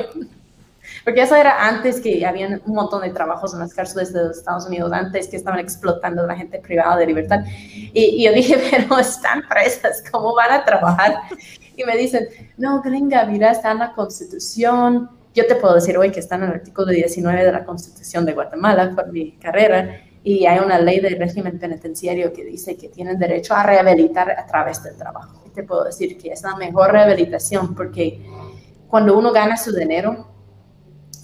[1.09, 4.37] porque eso era antes que había un montón de trabajos en las cárceles de los
[4.37, 7.47] Estados Unidos, antes que estaban explotando a la gente privada de libertad.
[7.95, 11.15] Y, yo dije, pero están presas, ¿cómo van a trabajar?
[11.75, 15.09] Y me dicen, no, gringa, mira, está en la Constitución.
[15.33, 18.35] Yo te puedo decir hoy que está en el artículo 19 de la Constitución de
[18.35, 20.03] Guatemala por mi carrera.
[20.23, 24.45] y hay una ley del régimen penitenciario que dice que tienen derecho a rehabilitar a
[24.45, 25.43] través del trabajo.
[25.47, 28.27] Y te puedo decir que es la mejor rehabilitación porque
[28.89, 30.37] cuando uno gana su dinero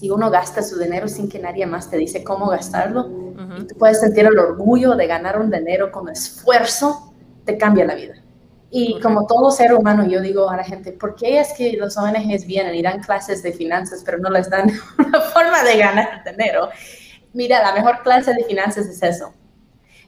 [0.00, 3.08] y uno gasta su dinero sin que nadie más te dice cómo gastarlo,
[3.58, 7.94] y tú puedes sentir el orgullo de ganar un dinero con esfuerzo, te cambia la
[7.94, 8.14] vida.
[8.70, 11.96] Y como todo ser humano, yo digo a la gente, ¿por qué es que los
[11.96, 16.24] ONGs vienen y dan clases de finanzas, pero no les dan una forma de ganar
[16.24, 16.70] dinero?
[17.32, 19.32] Mira, la mejor clase de finanzas es eso.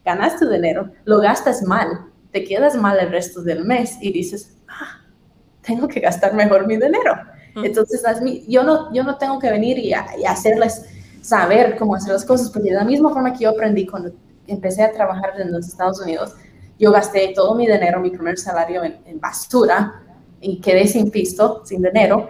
[0.05, 4.57] Ganas tu dinero, lo gastas mal, te quedas mal el resto del mes y dices,
[4.68, 5.01] ah,
[5.62, 7.14] tengo que gastar mejor mi dinero.
[7.57, 8.03] Entonces,
[8.47, 10.85] yo no, yo no tengo que venir y, hacerles
[11.23, 14.12] saber cómo hacer las cosas, porque de la misma forma que yo aprendí cuando
[14.47, 16.35] empecé a trabajar en los Estados Unidos,
[16.79, 20.03] yo gasté todo mi dinero, mi primer salario en, basura
[20.40, 22.29] y quedé sin pisto, sin dinero.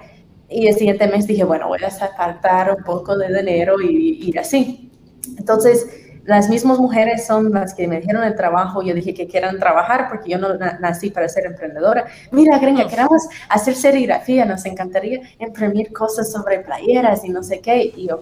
[0.48, 4.38] Y el siguiente mes dije, bueno, voy a apartar un poco de dinero y, y
[4.38, 4.92] así.
[5.36, 8.82] Entonces, las mismas mujeres son las que me dijeron el trabajo.
[8.82, 12.06] Yo dije que quieran trabajar porque yo no nací para ser emprendedora.
[12.32, 14.44] Mira, Gringa, queremos hacer serigrafía.
[14.44, 17.92] Nos encantaría imprimir cosas sobre playeras y no sé qué.
[17.96, 18.18] Y yo,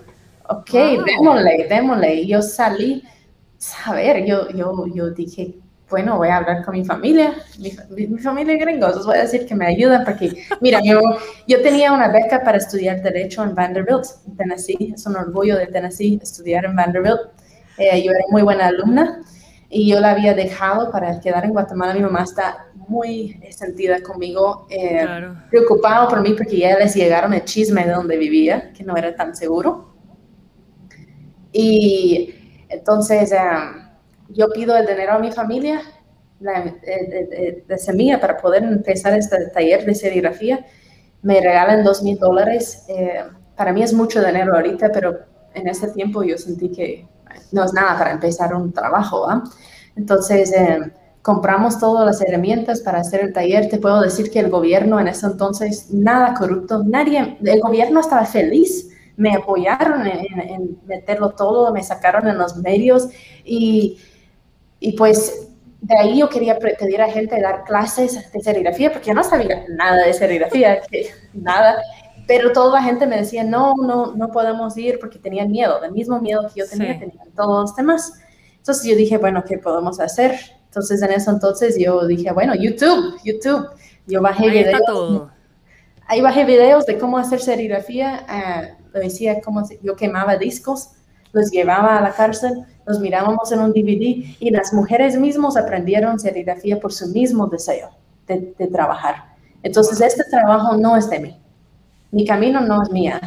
[0.48, 0.70] ok,
[1.04, 2.14] démosle, démosle.
[2.14, 3.02] Y yo salí,
[3.86, 5.54] a ver, yo, yo, yo dije,
[5.88, 9.54] bueno, voy a hablar con mi familia, mi, familia gringos, les voy a decir que
[9.54, 11.00] me ayudan porque, mira, yo,
[11.46, 14.04] yo tenía una beca para estudiar Derecho en Vanderbilt,
[14.36, 17.20] Tennessee, es un orgullo de Tennessee estudiar en Vanderbilt.
[17.76, 19.20] Eh, yo era muy buena alumna
[19.68, 21.94] y yo la había dejado para quedar en Guatemala.
[21.94, 25.04] Mi mamá está muy sentida conmigo, eh,
[25.50, 29.14] preocupada por mí porque ya les llegaron el chisme de donde vivía, que no era
[29.16, 29.94] tan seguro.
[31.52, 32.34] Y
[32.68, 33.38] entonces eh,
[34.28, 35.80] yo pido el dinero a mi familia
[36.38, 40.64] de, semilla para poder empezar este taller de serigrafía.
[41.22, 42.86] Me regalan dos mil dólares.
[43.56, 45.20] para mí es mucho dinero ahorita, pero
[45.54, 47.08] en ese tiempo yo sentí que
[47.52, 49.26] no es nada para empezar un trabajo.
[49.96, 50.92] Entonces, eh,
[51.22, 53.68] compramos todas las herramientas para hacer el taller.
[53.68, 58.26] Te puedo decir que el gobierno en ese entonces, nada corrupto, nadie, el gobierno estaba
[58.26, 58.90] feliz.
[59.16, 63.08] Me apoyaron en, meterlo todo, me sacaron en los medios
[63.44, 63.98] y,
[64.80, 65.48] y pues
[65.80, 69.64] de ahí yo quería pedir a gente dar clases de serigrafía, porque yo no sabía
[69.68, 70.80] nada de serigrafía,
[71.32, 71.76] nada.
[72.26, 75.92] Pero toda la gente me decía, no, no, no podemos ir porque tenían miedo, del
[75.92, 78.12] mismo miedo que yo tenía, tenían todos los demás.
[78.56, 80.38] Entonces yo dije, bueno, ¿qué podemos hacer?
[80.64, 83.68] Entonces en eso entonces yo dije, bueno, YouTube, YouTube.
[84.06, 85.28] Yo bajé ahí videos.
[86.06, 88.26] Ahí bajé videos de cómo hacer serigrafía.
[88.28, 90.90] Uh, lo decía como yo quemaba discos,
[91.32, 96.18] los llevaba a la cárcel, los mirábamos en un DVD y las mujeres mismas aprendieron
[96.18, 97.90] serigrafía por su mismo deseo
[98.26, 99.34] de, de trabajar.
[99.62, 101.43] Entonces este trabajo no es de mí
[102.14, 103.20] mi camino no es mía.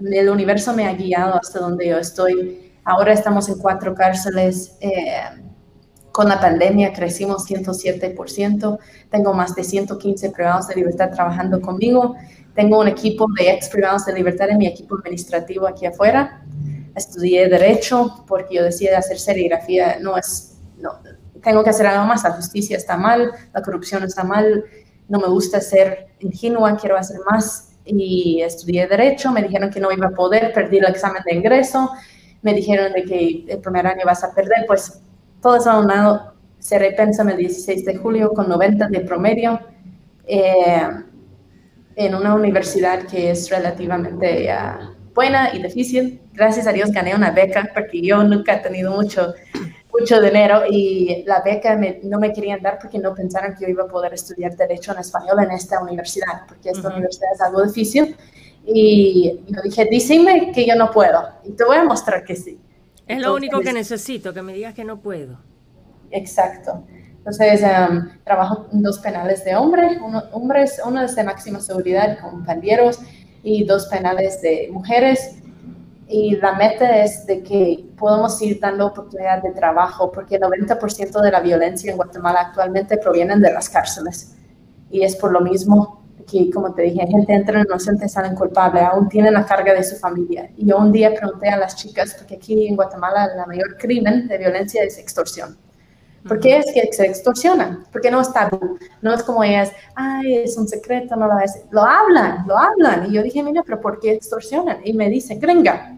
[0.00, 2.72] El universo me ha guiado hasta donde yo estoy.
[2.84, 4.76] Ahora estamos en cuatro cárceles.
[4.80, 5.22] Eh,
[6.10, 8.78] con la pandemia crecimos 107%.
[9.08, 12.16] Tengo más de 115 privados de libertad trabajando conmigo.
[12.56, 16.42] Tengo un equipo de ex privados de libertad en mi equipo administrativo aquí afuera.
[16.96, 20.98] Estudié Derecho porque yo decía hacer serigrafía no es, no,
[21.40, 22.24] tengo que hacer algo más.
[22.24, 24.64] La justicia está mal, la corrupción está mal,
[25.08, 29.92] no me gusta ser ingenua, quiero hacer más y estudié Derecho, me dijeron que no
[29.92, 31.90] iba a poder, perdí el examen de ingreso,
[32.42, 35.00] me dijeron de que el primer año vas a perder, pues
[35.40, 39.60] todo eso lado cerré Pensame el 16 de julio con 90 de promedio
[40.26, 40.88] eh,
[41.96, 46.20] en una universidad que es relativamente uh, buena y difícil.
[46.32, 49.34] Gracias a Dios gané una beca porque yo nunca he tenido mucho
[49.98, 53.84] mucho dinero y la beca no me querían dar porque no pensaron que yo iba
[53.84, 58.16] a poder estudiar Derecho en español en esta universidad, porque esta universidad es algo difícil.
[58.66, 62.58] Y yo dije, díseme que yo no puedo y te voy a mostrar que sí.
[63.06, 65.38] Es lo único que necesito, que me digas que no puedo.
[66.10, 66.84] Exacto.
[67.18, 72.18] Entonces, um, trabajo en dos penales de hombres, uno, hombres, uno es de máxima seguridad
[72.20, 73.00] con pandilleros
[73.42, 75.36] y dos penales de mujeres
[76.16, 81.20] y la meta es de que podamos ir dando oportunidad de trabajo, porque el 90%
[81.20, 84.36] de la violencia en Guatemala actualmente provienen de las cárceles.
[84.92, 89.08] Y es por lo mismo que, como te dije, gente entra inocente, salen culpable, aún
[89.08, 90.48] tienen la carga de su familia.
[90.56, 94.28] Y yo un día pregunté a las chicas, porque aquí en Guatemala el mayor crimen
[94.28, 95.58] de violencia es extorsión.
[96.28, 97.86] ¿Por qué es que se extorsionan?
[97.90, 98.78] Porque no es tabú.
[99.02, 101.64] No es como ellas, ay, es un secreto, no lo es.
[101.72, 103.10] Lo hablan, lo hablan.
[103.10, 104.78] Y yo dije, mira, pero ¿por qué extorsionan?
[104.84, 105.93] Y me dice, gringa,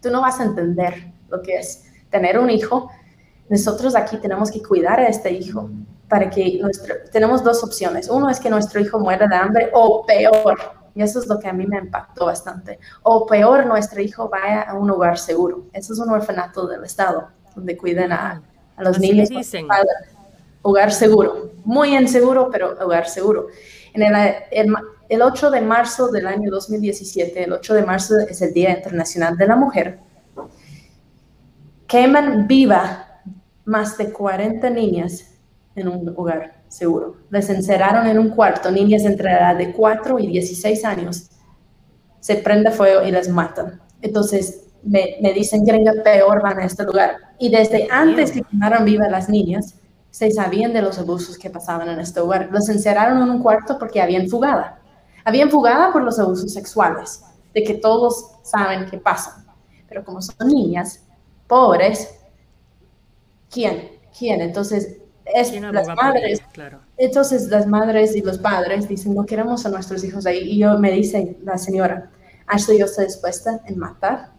[0.00, 2.90] tú no vas a entender lo que es tener un hijo.
[3.48, 5.70] Nosotros aquí tenemos que cuidar a este hijo
[6.08, 8.08] para que nuestro, tenemos dos opciones.
[8.08, 10.58] Uno es que nuestro hijo muera de hambre o peor,
[10.94, 14.62] y eso es lo que a mí me impactó bastante, o peor, nuestro hijo vaya
[14.62, 15.66] a un lugar seguro.
[15.72, 18.42] Eso es un orfanato del Estado donde cuiden a,
[18.78, 19.28] los niños.
[19.28, 19.66] Dicen.
[20.62, 23.46] Hogar seguro, muy inseguro, pero hogar seguro.
[23.94, 24.74] En el, el
[25.10, 29.46] 8 de marzo del año 2017, el 8 de marzo es el Día Internacional de
[29.46, 29.98] la Mujer,
[31.86, 33.22] queman viva
[33.64, 35.34] más de 40 niñas
[35.74, 37.16] en un hogar seguro.
[37.30, 41.30] Les encerraron en un cuarto, niñas entre la edad de 4 y 16 años.
[42.20, 43.80] Se prende fuego y las matan.
[44.02, 47.16] Entonces me, me dicen, gringa, peor van a este lugar.
[47.38, 49.74] Y desde antes que quemaron viva las niñas,
[50.10, 52.48] se sabían de los abusos que pasaban en este lugar.
[52.50, 54.80] Los encerraron en un cuarto porque habían fugada.
[55.24, 57.22] Habían fugada por los abusos sexuales,
[57.54, 59.46] de que todos saben que pasan.
[59.88, 61.02] Pero como son niñas,
[61.46, 62.14] pobres,
[63.50, 63.98] ¿quién?
[64.16, 64.40] ¿Quién?
[64.40, 64.96] Entonces,
[65.34, 66.40] es las madres.
[66.52, 66.80] Claro.
[66.96, 70.38] Entonces, las madres y los padres dicen, no queremos a nuestros hijos ahí.
[70.38, 72.10] Y yo me dice la señora,
[72.46, 74.30] Ashley, yo estoy dispuesta en matar,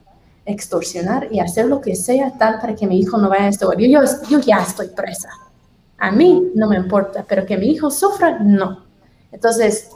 [0.45, 3.71] extorsionar y hacer lo que sea tal para que mi hijo no vaya a esto.
[3.77, 5.29] Yo, yo, ya estoy presa.
[5.97, 8.85] A mí no me importa, pero que mi hijo sufra, no.
[9.31, 9.91] Entonces,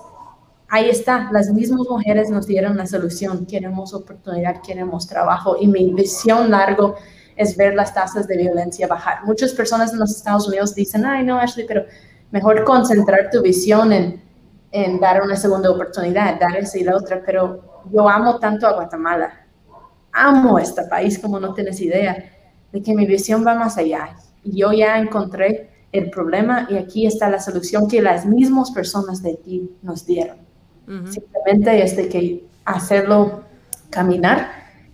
[0.73, 5.93] ahí está, las mismas mujeres nos dieron la solución, queremos oportunidad, queremos trabajo y mi
[5.93, 6.95] visión largo
[7.35, 9.23] es ver las tasas de violencia bajar.
[9.23, 11.85] Muchas personas en los Estados Unidos dicen, ay no, Ashley, pero
[12.31, 14.19] mejor concentrar tu visión en,
[14.71, 18.73] en dar una segunda oportunidad, dar esa y la otra, pero yo amo tanto a
[18.73, 19.45] Guatemala,
[20.11, 22.17] amo este país como no tienes idea,
[22.71, 24.15] de que mi visión va más allá.
[24.43, 29.33] Yo ya encontré el problema y aquí está la solución que las mismas personas de
[29.33, 30.51] aquí nos dieron.
[30.85, 33.43] Simplemente es de que hacerlo
[33.89, 34.49] caminar.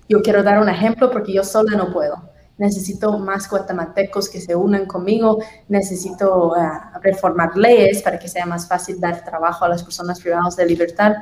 [0.07, 2.29] Yo quiero dar un ejemplo porque yo sola no puedo.
[2.57, 5.39] Necesito más guatemaltecos que se unan conmigo.
[5.67, 6.61] Necesito eh,
[7.01, 11.13] reformar leyes para que sea más fácil dar trabajo a las personas privadas de libertad,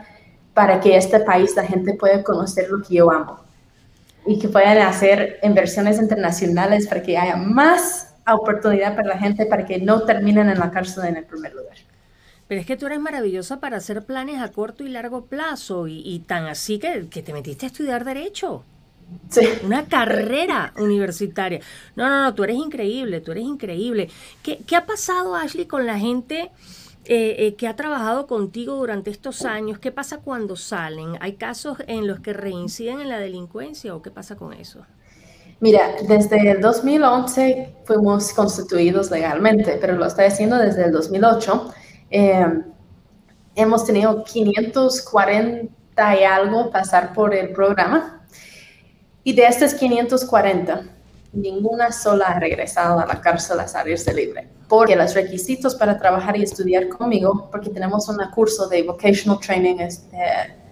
[0.53, 3.39] para que este país la gente pueda conocer lo que yo amo
[4.25, 9.65] y que puedan hacer inversiones internacionales para que haya más oportunidad para la gente para
[9.65, 11.77] que no terminen en la cárcel en el primer lugar.
[12.47, 16.23] Pero es que tú eres maravillosa para hacer planes a corto y largo plazo y,
[16.25, 18.63] tan así que, que, te metiste a estudiar derecho.
[19.29, 19.47] Sí.
[19.63, 21.59] Una carrera universitaria.
[21.95, 24.09] No, no, no, tú eres increíble, tú eres increíble.
[24.43, 26.51] ¿Qué, qué ha pasado, Ashley, con la gente
[27.05, 29.79] eh, eh, que ha trabajado contigo durante estos años?
[29.79, 31.17] ¿Qué pasa cuando salen?
[31.21, 34.85] ¿Hay casos en los que reinciden en la delincuencia o qué pasa con eso?
[35.59, 41.73] Mira, desde el 2011 fuimos constituidos legalmente, pero lo estoy haciendo desde el 2008
[42.09, 42.63] Em,
[43.55, 45.69] hemos tenido 540
[46.19, 48.21] y algo pasar por el programa.
[49.23, 50.83] Y de estas 540,
[51.33, 54.47] ninguna sola ha regresado a la cárcel a salirse libre.
[54.69, 59.79] Porque los requisitos para trabajar y estudiar conmigo, porque tenemos un curso de vocational training,
[59.79, 60.17] este,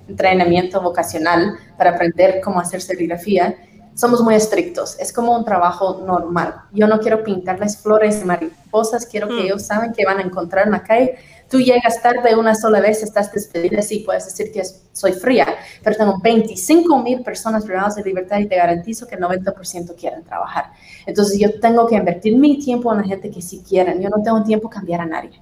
[0.07, 3.55] entrenamiento vocacional para aprender cómo hacer serigrafía,
[3.95, 4.97] somos muy estrictos.
[4.99, 6.53] Es como un trabajo normal.
[6.73, 9.45] Yo no quiero pintarles flores y mariposas, quiero que mm.
[9.45, 11.15] ellos saben que van a encontrar en la calle.
[11.49, 15.47] Tú llegas tarde una sola vez, estás despedida, sí, puedes decir que soy fría,
[15.81, 20.23] pero tengo 25 mil personas privadas de libertad y te garantizo que el 90% quieren
[20.23, 20.71] trabajar.
[21.05, 24.01] Entonces yo tengo que invertir mi tiempo en la gente que sí quieren.
[24.01, 25.41] Yo no tengo tiempo cambiar a nadie.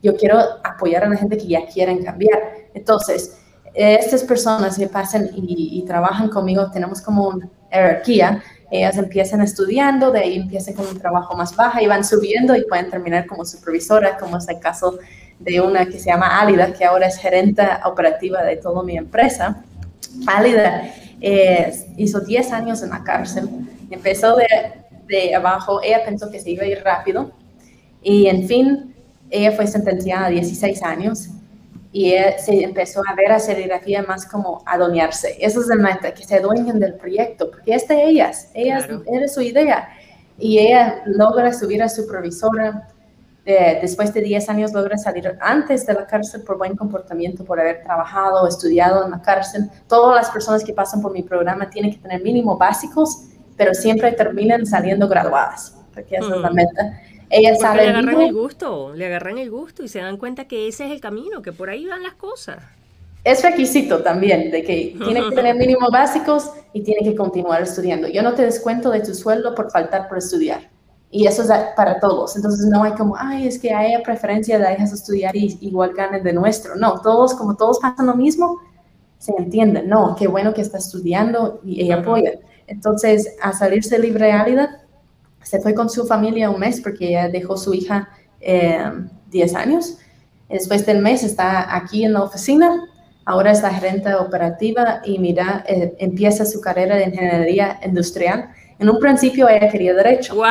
[0.00, 2.38] Yo quiero apoyar a la gente que ya quieren cambiar.
[2.72, 3.36] Entonces,
[3.74, 10.12] estas personas que pasan y, y trabajan conmigo, tenemos como una jerarquía ellas empiezan estudiando,
[10.12, 13.44] de ahí empiezan con un trabajo más baja y van subiendo y pueden terminar como
[13.44, 14.98] supervisora, como es el caso
[15.40, 19.64] de una que se llama Álida, que ahora es gerente operativa de toda mi empresa.
[20.26, 20.88] Álida
[21.20, 23.48] eh, hizo 10 años en la cárcel,
[23.90, 24.46] empezó de,
[25.08, 27.32] de abajo, ella pensó que se iba a ir rápido.
[28.02, 28.94] Y en fin,
[29.30, 31.28] ella fue sentenciada a 16 años
[31.92, 35.36] y se empezó a ver a serigrafía más como adueñarse.
[35.40, 39.28] Eso es el meta, que se adueñen del proyecto, porque es de ellas, ellas era
[39.28, 39.88] su idea.
[40.38, 42.88] Y ella logra subir a supervisora,
[43.44, 47.58] eh, después de 10 años logra salir antes de la cárcel por buen comportamiento, por
[47.58, 49.68] haber trabajado, estudiado en la cárcel.
[49.88, 53.24] Todas las personas que pasan por mi programa tienen que tener mínimo básicos,
[53.56, 56.54] pero siempre terminan saliendo graduadas, porque esa es la mm.
[56.54, 57.00] meta.
[57.30, 57.84] Ella sabe.
[57.84, 60.92] Le agarran el gusto, le agarran el gusto y se dan cuenta que ese es
[60.92, 62.58] el camino, que por ahí van las cosas.
[63.22, 68.08] Es requisito también de que tiene que tener mínimos básicos y tiene que continuar estudiando.
[68.08, 70.68] Yo no te descuento de tu sueldo por faltar por estudiar.
[71.12, 72.36] Y eso es para todos.
[72.36, 76.22] Entonces no hay como, ay, es que hay preferencia de dejas estudiar y igual ganes
[76.22, 76.76] de nuestro.
[76.76, 78.60] No, todos, como todos pasan lo mismo,
[79.18, 79.88] se entienden.
[79.88, 82.32] No, qué bueno que está estudiando y ella apoya.
[82.68, 84.68] Entonces, a salirse libre de realidad,
[85.42, 88.08] se fue con su familia un mes porque ella dejó su hija
[88.40, 89.98] 10 eh, años.
[90.48, 92.88] Después del mes está aquí en la oficina,
[93.24, 98.88] ahora es la gerente operativa y mira, eh, empieza su carrera de ingeniería industrial En
[98.88, 100.34] un principio ella quería derecho.
[100.34, 100.46] ¡Wow!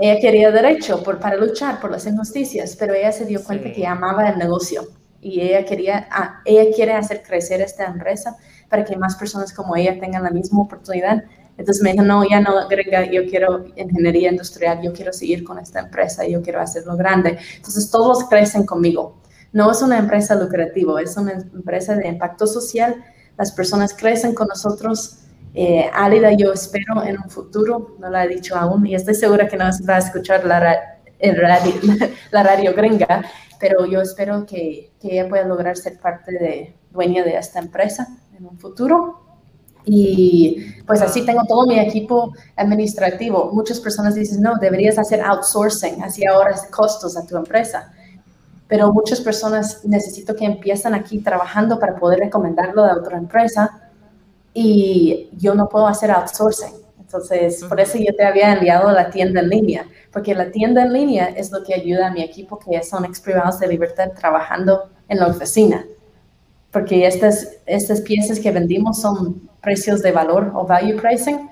[0.00, 3.86] Ella quería derecho por, para luchar por las injusticias, pero ella se dio cuenta que
[3.86, 4.84] amaba el negocio
[5.20, 8.36] y ella quería, ah, ella quiere hacer crecer esta empresa
[8.68, 11.24] para que más personas como ella tengan la misma oportunidad.
[11.56, 15.58] Entonces me dijo, no, ya no, Grega, yo quiero ingeniería industrial, yo quiero seguir con
[15.58, 17.38] esta empresa, yo quiero hacerlo grande.
[17.56, 19.20] Entonces todos crecen conmigo.
[19.52, 23.04] No es una empresa lucrativa, es una empresa de impacto social.
[23.36, 25.22] Las personas crecen con nosotros
[25.54, 29.48] eh, Álida, yo espero en un futuro, no la he dicho aún, y estoy segura
[29.48, 31.74] que no va a escuchar la, el radio,
[32.30, 33.22] la radio gringa,
[33.60, 38.08] pero yo espero que, que, ella pueda lograr ser parte de dueña de esta empresa
[38.34, 39.21] en un futuro.
[39.84, 43.50] Y pues así tengo todo mi equipo administrativo.
[43.52, 47.92] Muchas personas dicen, no, deberías hacer outsourcing, así ahorras costos a tu empresa.
[48.68, 53.90] Pero muchas personas necesito que empiecen aquí trabajando para poder recomendarlo a otra empresa
[54.54, 56.82] y yo no puedo hacer outsourcing.
[57.12, 60.94] Entonces, por eso yo te había enviado la tienda en línea, porque la tienda en
[60.94, 64.88] línea es lo que ayuda a mi equipo, que son ex privados de libertad, trabajando
[65.08, 65.84] en la oficina.
[66.72, 71.50] Porque estas, estas piezas que vendimos son precios de valor o value pricing,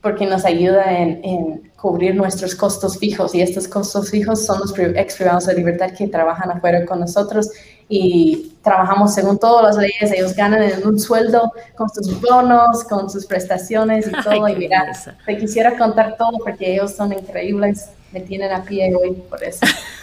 [0.00, 3.34] porque nos ayuda en, en cubrir nuestros costos fijos.
[3.34, 7.50] Y estos costos fijos son los ex privados de libertad que trabajan afuera con nosotros
[7.88, 13.08] y trabajamos según todas las leyes, ellos ganan en un sueldo con sus bonos, con
[13.08, 14.46] sus prestaciones y todo.
[14.48, 14.92] y mira,
[15.24, 19.64] te quisiera contar todo porque ellos son increíbles, me tienen a pie hoy por eso.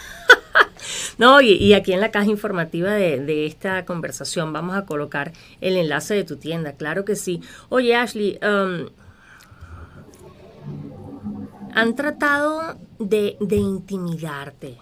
[1.18, 6.14] No, y, aquí en la caja informativa de, esta conversación vamos a colocar el enlace
[6.14, 7.42] de tu tienda, claro que sí.
[7.70, 8.90] Oye, Ashley, um,
[11.74, 14.78] han tratado de, de intimidarte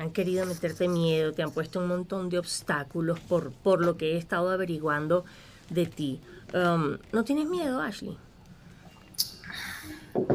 [0.00, 4.14] han querido meterte miedo, te han puesto un montón de obstáculos por, por lo que
[4.14, 5.26] he estado averiguando
[5.68, 6.22] de ti.
[6.54, 8.16] Um, ¿No tienes miedo, Ashley?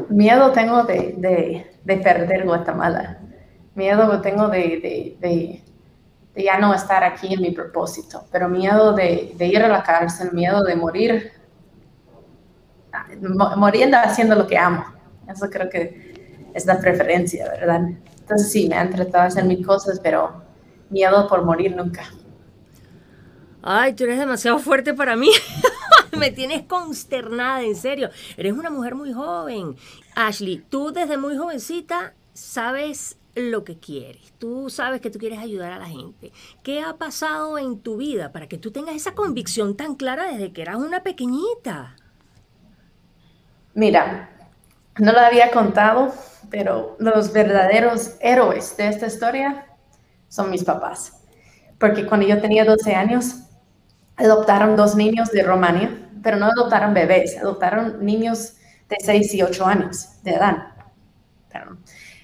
[0.08, 3.18] Miedo tengo de, perder Guatemala.
[3.76, 5.62] Miedo tengo de,
[6.34, 8.24] ya no estar aquí en mi propósito.
[8.32, 11.32] Pero miedo de, ir a la cárcel, miedo de morir,
[13.56, 14.84] muriendo haciendo lo que amo.
[15.28, 17.82] Eso creo que es la preferencia, ¿verdad?
[18.18, 20.42] Entonces sí, me han tratado de hacer mil cosas, pero
[20.88, 22.02] miedo por morir nunca.
[23.62, 25.30] Ay, tú eres demasiado fuerte para mí.
[26.16, 28.08] me tienes consternada, en serio.
[28.38, 29.76] Eres una mujer muy joven.
[30.14, 34.32] Ashley, tú desde muy jovencita sabes lo que quieres.
[34.38, 36.32] Tú sabes que tú quieres ayudar a la gente.
[36.62, 40.52] ¿Qué ha pasado en tu vida para que tú tengas esa convicción tan clara desde
[40.52, 41.96] que eras una pequeñita?
[43.74, 44.30] Mira,
[44.98, 46.14] no lo había contado,
[46.50, 49.66] pero los verdaderos héroes de esta historia
[50.28, 51.12] son mis papás.
[51.78, 53.42] Porque cuando yo tenía 12 años,
[54.16, 58.54] adoptaron dos niños de Romania, pero no adoptaron bebés, adoptaron niños
[58.88, 60.68] de 6 y 8 años de edad.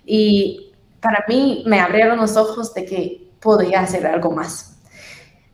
[0.05, 0.72] Y
[1.03, 4.81] para mí me abrieron los ojos de que podía hacer algo más.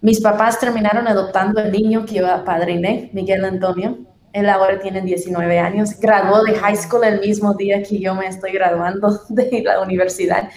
[0.00, 3.98] Mis papás terminaron adoptando el niño que yo apadriné, Miguel Antonio,
[4.32, 8.26] él ahora tiene 19 años, graduó de high school el mismo día que yo me
[8.26, 10.50] estoy graduando de la universidad.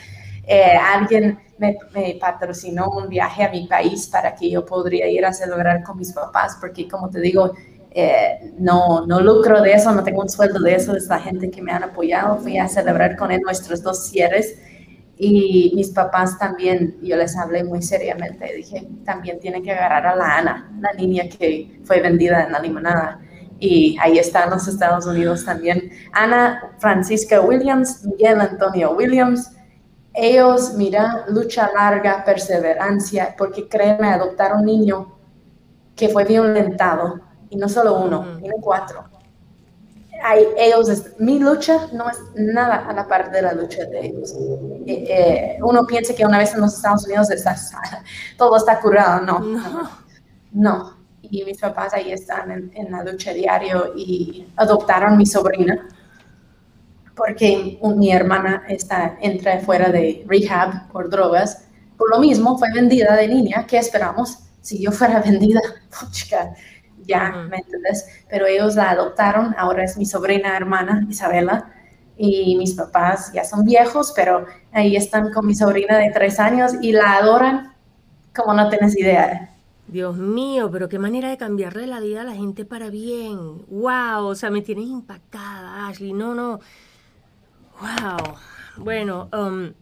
[0.46, 1.78] Eh, alguien me,
[2.20, 6.12] patrocinó un viaje a mi país para que yo podría ir a celebrar con mis
[6.12, 7.54] papás, porque como te digo,
[7.92, 11.50] eh, no, no lucro de eso, no tengo un sueldo de eso, es la gente
[11.50, 12.38] que me han apoyado.
[12.39, 14.58] Fui a celebrar con él nuestros dos cierres
[15.24, 20.15] y mis papás también, yo les hablé muy seriamente, dije, también tienen que agarrar a
[20.15, 23.22] la Ana, la niña que fue vendida en la limonada
[23.59, 25.91] y ahí están los Estados Unidos también.
[26.11, 29.51] Ana Francisca Williams, Miguel Antonio Williams,
[30.15, 35.19] ellos, mira, lucha larga, perseverancia, porque créeme, adoptar un niño
[35.95, 39.11] que fue violentado, y no solo uno, tiene cuatro.
[40.24, 44.36] Hay, ellos, mi lucha no es nada a la par de la lucha de ellos.
[44.86, 47.55] Eh, eh, uno piensa que una vez en los Estados Unidos está,
[48.38, 49.39] todo está curado, no.
[49.39, 49.89] no.
[50.51, 51.01] no
[51.32, 55.88] y mis papás ahí están en, la lucha diario y adoptaron mi sobrina
[57.15, 61.65] porque mi hermana está, entra fuera de rehab por drogas.
[61.97, 63.65] Por lo mismo, fue vendida de niña.
[63.67, 64.39] ¿Qué esperamos?
[64.61, 65.61] Si yo fuera vendida,
[66.11, 66.53] chica,
[67.06, 68.06] ya, ¿me entiendes?
[68.30, 71.74] Pero ellos la adoptaron, ahora es mi sobrina hermana, Isabela,
[72.18, 76.74] y mis papás ya son viejos, pero ahí están con mi sobrina de tres años
[76.82, 77.74] y la adoran
[78.36, 79.49] como no tienes idea.
[79.88, 83.66] Dios mío, pero qué manera de cambiarle la vida a la gente para bien.
[83.68, 86.14] Wow, o sea, me tienes impactada, Ashley.
[86.14, 86.60] No, no.
[87.82, 88.36] Wow.
[88.78, 89.74] Bueno, um,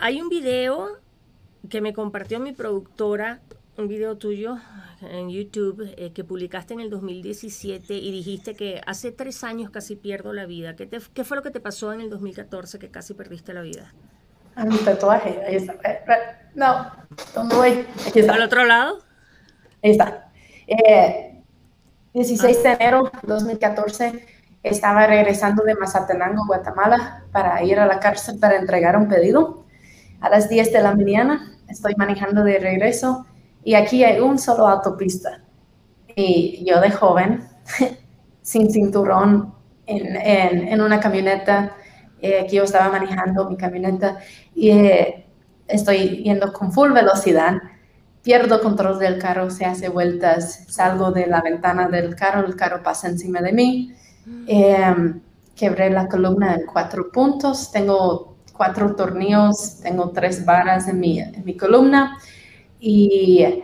[0.00, 0.98] hay un video
[1.68, 3.40] que me compartió mi productora
[3.78, 4.58] un video tuyo
[5.00, 9.96] en YouTube eh, que publicaste en el 2017 y dijiste que hace tres años casi
[9.96, 10.76] pierdo la vida.
[10.76, 13.92] ¿Qué, ¿Qué, fue lo que te pasó en el 2014 que casi perdiste la vida?
[14.56, 15.72] A mi tatuaje, ahí está.
[15.72, 16.14] Eh, eh,
[16.54, 16.92] no,
[17.34, 17.86] ¿dónde voy?
[18.06, 18.34] Aquí está.
[18.34, 18.98] ¿Al otro lado?
[19.82, 20.28] Ahí está.
[22.12, 24.26] 16 de enero de 2014
[24.62, 29.64] estaba regresando de Mazatenango, Guatemala, para ir a la cárcel para entregar un pedido.
[30.20, 33.26] A las 10 de la mañana estoy manejando de regreso
[33.64, 35.42] y aquí hay un solo autopista.
[36.14, 37.44] Y yo de joven,
[38.42, 39.54] sin cinturón,
[39.86, 40.16] en,
[40.68, 41.76] en, una camioneta,
[42.20, 44.18] eh, aquí yo estaba manejando mi camioneta
[44.54, 45.26] y eh,
[45.66, 47.54] estoy yendo con full velocidad,
[48.22, 52.82] pierdo control del carro, se hace vueltas, salgo de la ventana del carro, el carro
[52.82, 53.94] pasa encima de mí,
[54.46, 55.20] em,
[55.56, 61.44] quebré la columna en cuatro puntos, tengo cuatro tornillos, tengo tres varas en mi, en
[61.44, 62.18] mi columna
[62.84, 63.62] y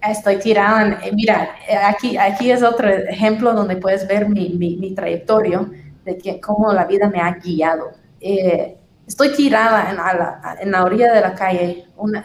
[0.00, 1.00] estoy tirada.
[1.12, 5.66] mira, aquí, aquí es otro ejemplo donde puedes ver mi, mi, trayectoria
[6.04, 7.90] de que, cómo la vida me ha guiado.
[8.20, 12.24] Eh, estoy tirada en la, en la, orilla de la calle, una,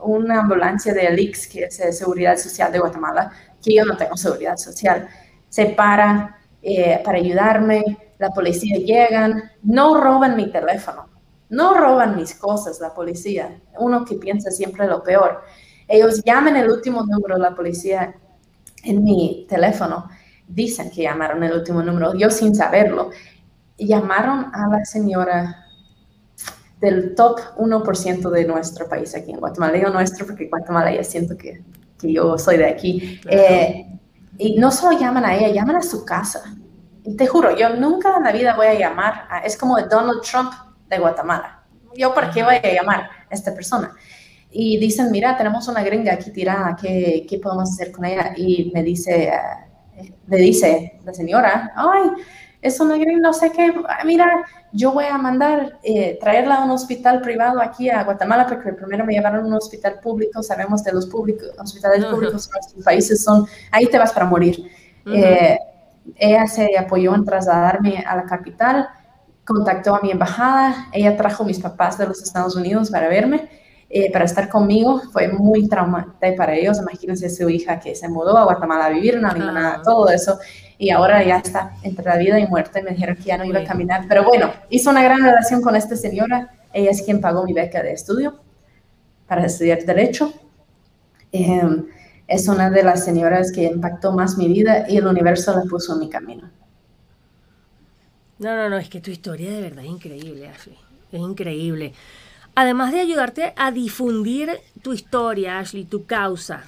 [0.00, 4.16] una ambulancia de Alix, que es de Seguridad Social de Guatemala, que yo no tengo
[4.16, 5.08] seguridad social,
[5.48, 6.36] se para
[6.68, 7.84] eh, para ayudarme,
[8.18, 11.08] la policía llegan, no roban mi teléfono,
[11.48, 13.60] no roban mis cosas, la policía.
[13.78, 15.42] Uno que piensa siempre lo peor.
[15.88, 18.14] Ellos llaman el último número de la policía
[18.82, 20.08] en mi teléfono.
[20.48, 23.10] Dicen que llamaron el último número, yo sin saberlo.
[23.78, 25.66] Llamaron a la señora
[26.80, 29.72] del top 1% de nuestro país aquí en Guatemala.
[29.72, 31.62] Digo nuestro porque Guatemala ya siento que,
[31.98, 33.20] que yo soy de aquí.
[33.28, 33.86] Eh,
[34.38, 36.42] y no solo llaman a ella, llaman a su casa.
[37.04, 40.22] Y te juro, yo nunca en la vida voy a llamar, a, es como Donald
[40.22, 40.52] Trump
[40.88, 41.62] de Guatemala.
[41.96, 43.94] ¿Yo para qué voy a llamar a esta persona?
[44.50, 48.32] Y dicen, mira, tenemos una gringa aquí tirada, ¿qué, qué podemos hacer con ella?
[48.36, 52.10] Y me dice, uh, le dice la señora, ay,
[52.62, 53.72] es una gringa, no sé qué,
[54.04, 58.72] mira, yo voy a mandar, eh, traerla a un hospital privado aquí a Guatemala, porque
[58.72, 62.84] primero me llevaron a un hospital público, sabemos de los públicos, hospitales públicos en nuestros
[62.84, 64.70] países son, ahí te vas para morir.
[65.06, 65.58] eh,
[66.16, 68.88] ella se apoyó en trasladarme a la capital,
[69.46, 73.48] contactó a mi embajada, ella trajo a mis papás de los Estados Unidos para verme,
[73.88, 75.00] eh, para estar conmigo.
[75.12, 76.78] Fue muy traumante para ellos.
[76.78, 80.38] Imagínense su hija que se mudó a Guatemala a vivir, no había nada, todo eso.
[80.76, 82.82] Y ahora ya está entre la vida y muerte.
[82.82, 84.04] Me dijeron que ya no iba a caminar.
[84.08, 86.50] Pero bueno, hizo una gran relación con esta señora.
[86.72, 88.34] Ella es quien pagó mi beca de estudio
[89.28, 90.32] para estudiar Derecho.
[91.30, 91.86] Em,
[92.26, 95.94] es una de las señoras que impactó más mi vida y el universo la puso
[95.94, 96.50] en mi camino.
[98.38, 100.76] No, no, no, es que tu historia de verdad es increíble, Ashley.
[101.10, 101.92] Es increíble.
[102.54, 104.50] Además de ayudarte a difundir
[104.82, 106.64] tu historia, Ashley, tu causa,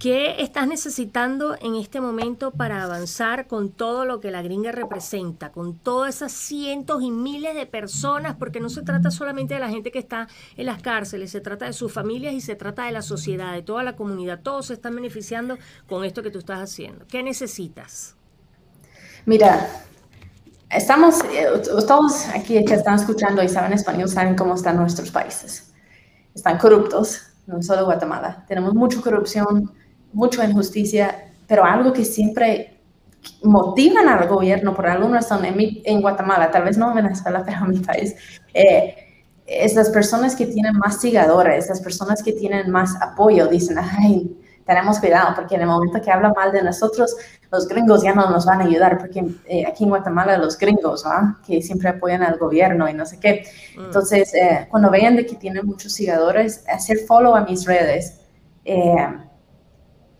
[0.00, 5.52] ¿qué estás necesitando en este momento para avanzar con todo lo que la gringa representa,
[5.52, 8.36] con todas esas cientos y miles de personas?
[8.36, 10.26] Porque no se trata solamente de la gente que está
[10.56, 13.62] en las cárceles, se trata de sus familias y se trata de la sociedad, de
[13.62, 14.40] toda la comunidad.
[14.42, 15.58] Todos se están beneficiando
[15.88, 17.04] con esto que tú estás haciendo.
[17.06, 18.16] ¿Qué necesitas?
[19.26, 19.68] Mira,
[20.70, 21.46] estamos, eh,
[21.86, 25.72] todos aquí que están escuchando y saben español saben cómo están nuestros países.
[26.34, 28.44] Están corruptos, no solo Guatemala.
[28.46, 29.72] Tenemos mucha corrupción,
[30.12, 32.80] mucha injusticia, pero algo que siempre
[33.42, 37.64] motivan al gobierno por alguna razón en, en Guatemala, tal vez no en Venezuela, pero
[37.64, 38.14] en mi país,
[38.54, 38.94] eh,
[39.46, 44.39] es las personas que tienen más seguidores, las personas que tienen más apoyo, dicen, ay,
[44.70, 47.16] tenemos cuidado, porque en el momento que habla mal de nosotros,
[47.50, 51.04] los gringos ya no nos van a ayudar, porque eh, aquí en Guatemala los gringos,
[51.44, 53.42] que siempre apoyan al gobierno y no sé qué.
[53.76, 53.86] Mm.
[53.86, 58.20] Entonces, eh, cuando vean de que tienen muchos seguidores, hacer follow a mis redes.
[58.64, 59.08] Eh,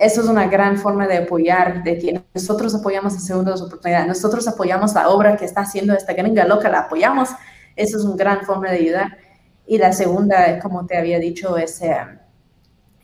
[0.00, 4.48] eso es una gran forma de apoyar, de que nosotros apoyamos a segundas oportunidades, nosotros
[4.48, 7.28] apoyamos la obra que está haciendo esta gringa loca, la apoyamos.
[7.76, 9.16] Eso es una gran forma de ayudar.
[9.64, 11.80] Y la segunda, como te había dicho, es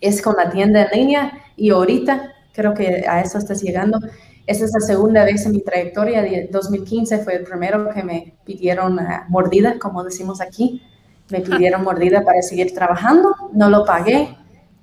[0.01, 4.01] es con la tienda en línea y ahorita creo que a eso estás llegando.
[4.47, 6.25] Esta es la segunda vez en mi trayectoria.
[6.51, 10.83] 2015 fue el primero que me pidieron eh, mordida, como decimos aquí.
[11.31, 13.35] Me pidieron mordida para seguir trabajando.
[13.53, 14.37] No lo pagué.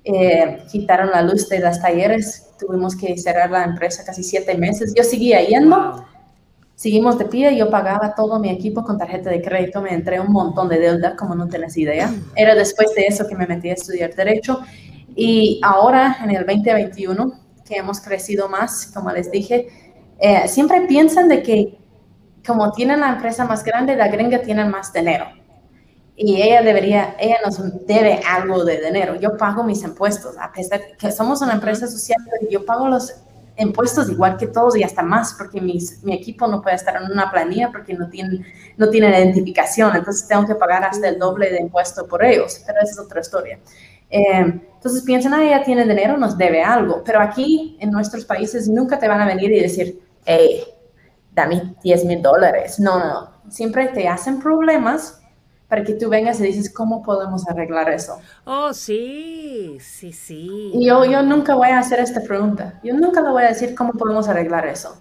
[0.04, 2.50] Eh, quitaron la luz de las talleres.
[2.58, 4.92] Tuvimos que cerrar la empresa casi siete meses.
[4.94, 6.04] Yo seguía yendo.
[6.74, 7.56] Seguimos de pie.
[7.56, 9.80] Yo pagaba todo mi equipo con tarjeta de crédito.
[9.80, 12.12] Me entré un montón de deuda, como no tienes idea.
[12.36, 14.60] Era después de eso que me metí a estudiar Derecho
[15.16, 17.32] y ahora, en el 2021,
[17.64, 19.68] que hemos crecido más, como les dije,
[20.18, 21.78] eh, siempre piensan de que
[22.46, 25.26] como tienen la empresa más grande, la gringa tiene más dinero.
[26.16, 29.16] y ella debería, ella nos debe algo de dinero.
[29.16, 33.14] Yo pago mis impuestos, a pesar que somos una empresa social, yo pago los
[33.56, 35.78] impuestos igual que todos y hasta más, porque mi
[36.12, 38.44] equipo no puede estar en una planilla porque no tienen,
[38.76, 42.78] no tienen identificación, entonces tengo que pagar hasta el doble de impuesto por ellos, pero
[42.80, 43.58] esa es otra historia.
[44.14, 48.68] Eh, entonces piensan, ah, ella tiene dinero, nos debe algo, pero aquí en nuestros países
[48.68, 50.62] nunca te van a venir y decir, hey,
[51.32, 52.78] dame 10 mil dólares.
[52.78, 55.20] No, no, siempre te hacen problemas
[55.66, 58.20] para que tú vengas y dices, ¿cómo podemos arreglar eso?
[58.44, 60.70] Oh, sí, sí, sí.
[60.74, 62.78] Y yo, yo nunca voy a hacer esta pregunta.
[62.84, 64.96] Yo nunca le voy a decir cómo podemos arreglar eso.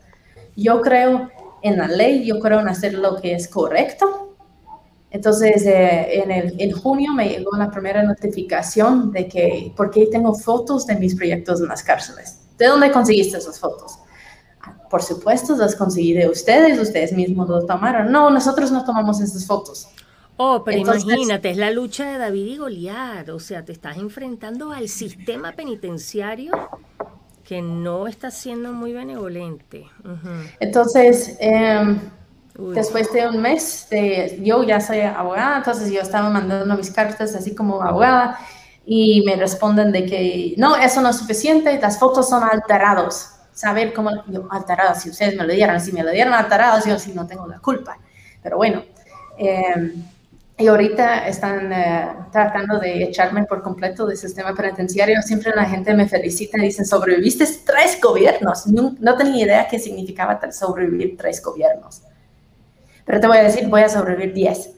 [0.56, 1.30] Yo creo
[1.62, 4.33] en la ley, yo creo en hacer lo que es correcto.
[5.14, 10.08] Entonces, eh, en, el, en junio me llegó la primera notificación de que, ¿por qué
[10.08, 12.40] tengo fotos de mis proyectos en las cárceles?
[12.58, 14.00] ¿De dónde conseguiste esas fotos?
[14.90, 18.12] Por supuesto, las conseguí de ustedes, ustedes mismos lo tomaron.
[18.12, 19.88] No, nosotros no tomamos esas fotos.
[20.38, 24.72] Oh, pero imagínate, es la lucha de David y Goliat, o sea, te estás enfrentando
[24.72, 26.54] al sistema penitenciario
[27.44, 29.86] que no está siendo muy benevolente.
[30.60, 31.38] Entonces,
[32.58, 36.92] em, después de un mes, de, yo ya soy abogada, entonces yo estaba mandando mis
[36.92, 38.40] cartas así como abogada
[38.86, 43.30] y me responden de que no, eso no es suficiente, las fotos son alterados.
[43.54, 46.98] Saber cómo, yo, alteradas, si ustedes me lo dieron, si me lo dieron alterados, yo
[46.98, 47.98] sí no tengo la culpa.
[48.42, 48.84] Pero bueno,
[49.38, 49.94] eh,
[50.58, 55.22] y ahorita están eh, tratando de echarme por completo del sistema penitenciario.
[55.22, 58.68] Siempre la gente me felicita y dicen, sobreviviste tres gobiernos.
[58.68, 62.04] No, no tenía idea qué significaba sobrevivir tres gobiernos.
[63.06, 64.76] Pero te voy a decir, voy a sobrevivir diez,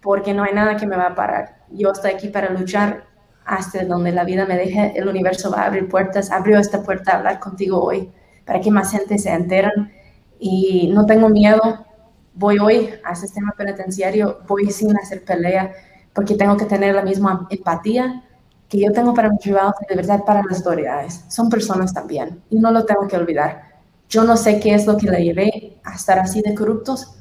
[0.00, 1.60] porque no hay nada que me va a parar.
[1.70, 3.04] Yo estoy aquí para luchar
[3.44, 4.92] hasta donde la vida me deje.
[4.96, 6.30] El universo va a abrir puertas.
[6.30, 8.10] Abrió esta puerta a hablar contigo hoy
[8.44, 9.92] para que más gente se enteran.
[10.38, 11.86] Y no tengo miedo
[12.34, 15.72] voy hoy al sistema penitenciario, voy sin hacer pelea,
[16.14, 18.24] porque tengo que tener la misma empatía
[18.68, 21.24] que yo tengo para mis privados de verdad para las autoridades.
[21.28, 23.62] Son personas también y no lo tengo que olvidar.
[24.08, 27.19] Yo no sé qué es lo que le llevé a estar así de corruptos,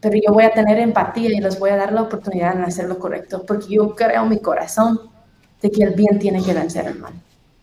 [0.00, 2.86] pero yo voy a tener empatía y les voy a dar la oportunidad de hacer
[2.86, 5.00] lo correcto, porque yo creo en mi corazón
[5.60, 7.14] de que el bien tiene que vencer el mal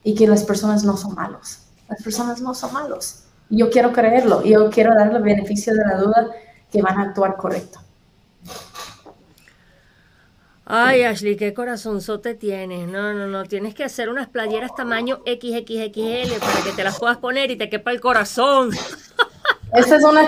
[0.03, 1.59] y que las personas no son malos.
[1.87, 3.23] Las personas no son malos
[3.55, 6.31] yo quiero creerlo y yo quiero darle el beneficio de la duda
[6.71, 7.79] que van a actuar correcto.
[10.65, 12.87] Ay, Ashley, qué corazonzote tienes.
[12.87, 13.43] No, no, no.
[13.43, 17.69] Tienes que hacer unas playeras tamaño XXXL para que te las puedas poner y te
[17.69, 18.71] quepa el corazón.
[19.73, 20.27] Esta es una,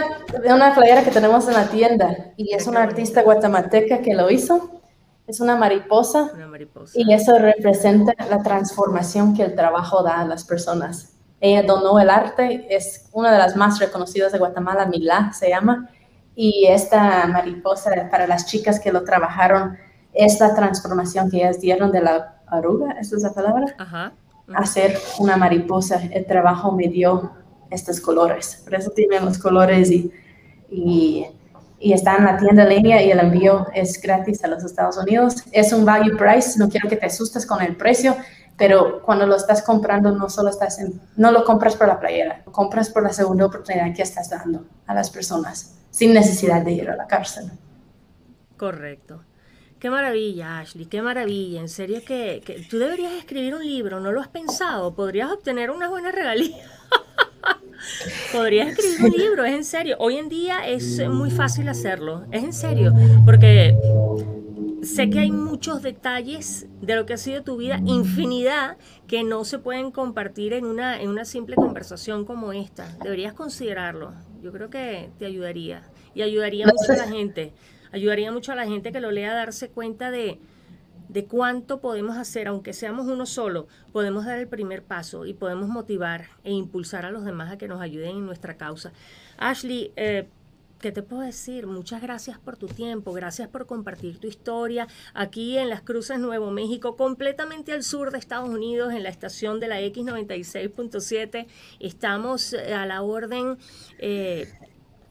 [0.54, 4.82] una playera que tenemos en la tienda y es una artista guatemalteca que lo hizo.
[5.28, 6.94] Es una mariposa, una mariposa.
[6.96, 11.14] Y eso representa la transformación que el trabajo da a las personas.
[11.42, 15.90] Ella donó el arte, es una de las más reconocidas de Guatemala, Milá se llama,
[16.36, 19.78] y esta mariposa para las chicas que lo trabajaron,
[20.14, 23.76] esta transformación que ellas dieron de la arruga, ¿esa es la palabra?
[23.78, 24.14] Ajá.
[24.54, 27.32] Hacer una mariposa, el trabajo me dio
[27.76, 30.12] estos colores, por eso tienen los colores y,
[30.70, 31.26] y,
[31.80, 34.98] y está en la tienda en línea y el envío es gratis a los Estados
[34.98, 35.36] Unidos.
[35.52, 38.16] Es un value price, no quiero que te asustes con el precio,
[38.58, 42.42] pero cuando lo estás comprando no solo estás en, no lo compras por la playera,
[42.46, 46.72] lo compras por la segunda oportunidad que estás dando a las personas sin necesidad de
[46.72, 47.52] ir a la cárcel.
[48.58, 49.22] Correcto.
[49.80, 51.60] Qué maravilla, Ashley, qué maravilla.
[51.60, 54.96] En serio que, que tú deberías escribir un libro, ¿no lo has pensado?
[54.96, 56.58] Podrías obtener una buena regalía.
[58.32, 59.96] Podrías escribir un libro, es en serio.
[60.00, 62.94] Hoy en día es muy fácil hacerlo, es en serio,
[63.26, 63.76] porque
[64.86, 68.78] sé que hay muchos detalles de lo que ha sido tu vida, infinidad,
[69.08, 72.88] que no se pueden compartir en una, en una simple conversación como esta.
[73.04, 74.14] Deberías considerarlo.
[74.42, 75.84] Yo creo que te ayudaría.
[76.14, 77.54] Y ayudaría mucho a la gente.
[77.92, 80.40] Ayudaría mucho a la gente que lo lea a darse cuenta de,
[81.16, 85.70] de cuánto podemos hacer, aunque seamos uno solo, podemos dar el primer paso y podemos
[85.70, 88.92] motivar e impulsar a los demás a que nos ayuden en nuestra causa.
[89.38, 90.28] Ashley, eh,
[90.82, 91.68] ¿Qué te puedo decir?
[91.68, 96.52] Muchas gracias por tu tiempo, gracias por compartir tu historia aquí en Las Cruces, Nuevo
[96.52, 101.48] México, completamente al sur de Estados Unidos, en la estación de la X96.7.
[101.80, 103.58] Estamos eh, a la orden.
[104.00, 104.54] Eh,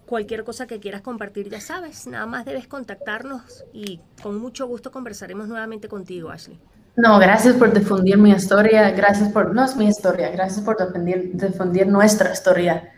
[0.06, 4.90] cualquier cosa que quieras compartir, ya sabes, nada más debes contactarnos y con mucho gusto
[4.90, 6.58] conversaremos nuevamente contigo, Ashley.
[6.96, 11.32] No, gracias por difundir mi historia, gracias por, no es mi historia, gracias por difundir,
[11.34, 12.92] difundir nuestra historia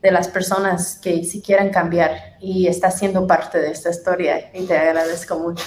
[0.00, 4.66] de las personas que si quieren cambiar y está siendo parte de esta historia y
[4.66, 5.64] te agradezco mucho.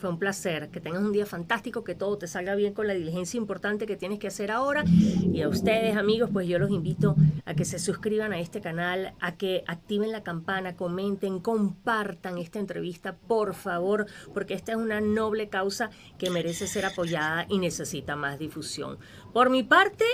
[0.00, 0.70] Fue un placer.
[0.70, 3.96] Que tengas un día fantástico, que todo te salga bien con la diligencia importante que
[3.96, 4.82] tienes que hacer ahora.
[4.86, 9.12] Y a ustedes, amigos, pues yo los invito a que se suscriban a este canal,
[9.20, 15.02] a que activen la campana, comenten, compartan esta entrevista, por favor, porque esta es una
[15.02, 18.98] noble causa que merece ser apoyada y necesita más difusión.
[19.34, 20.06] Por mi parte,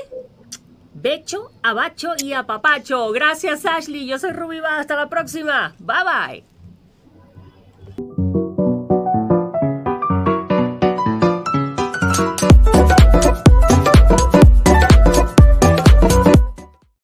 [0.95, 3.13] Becho, abacho y apapacho.
[3.13, 4.07] Gracias, Ashley.
[4.07, 5.75] Yo soy Ruby Hasta la próxima.
[5.79, 6.56] Bye bye.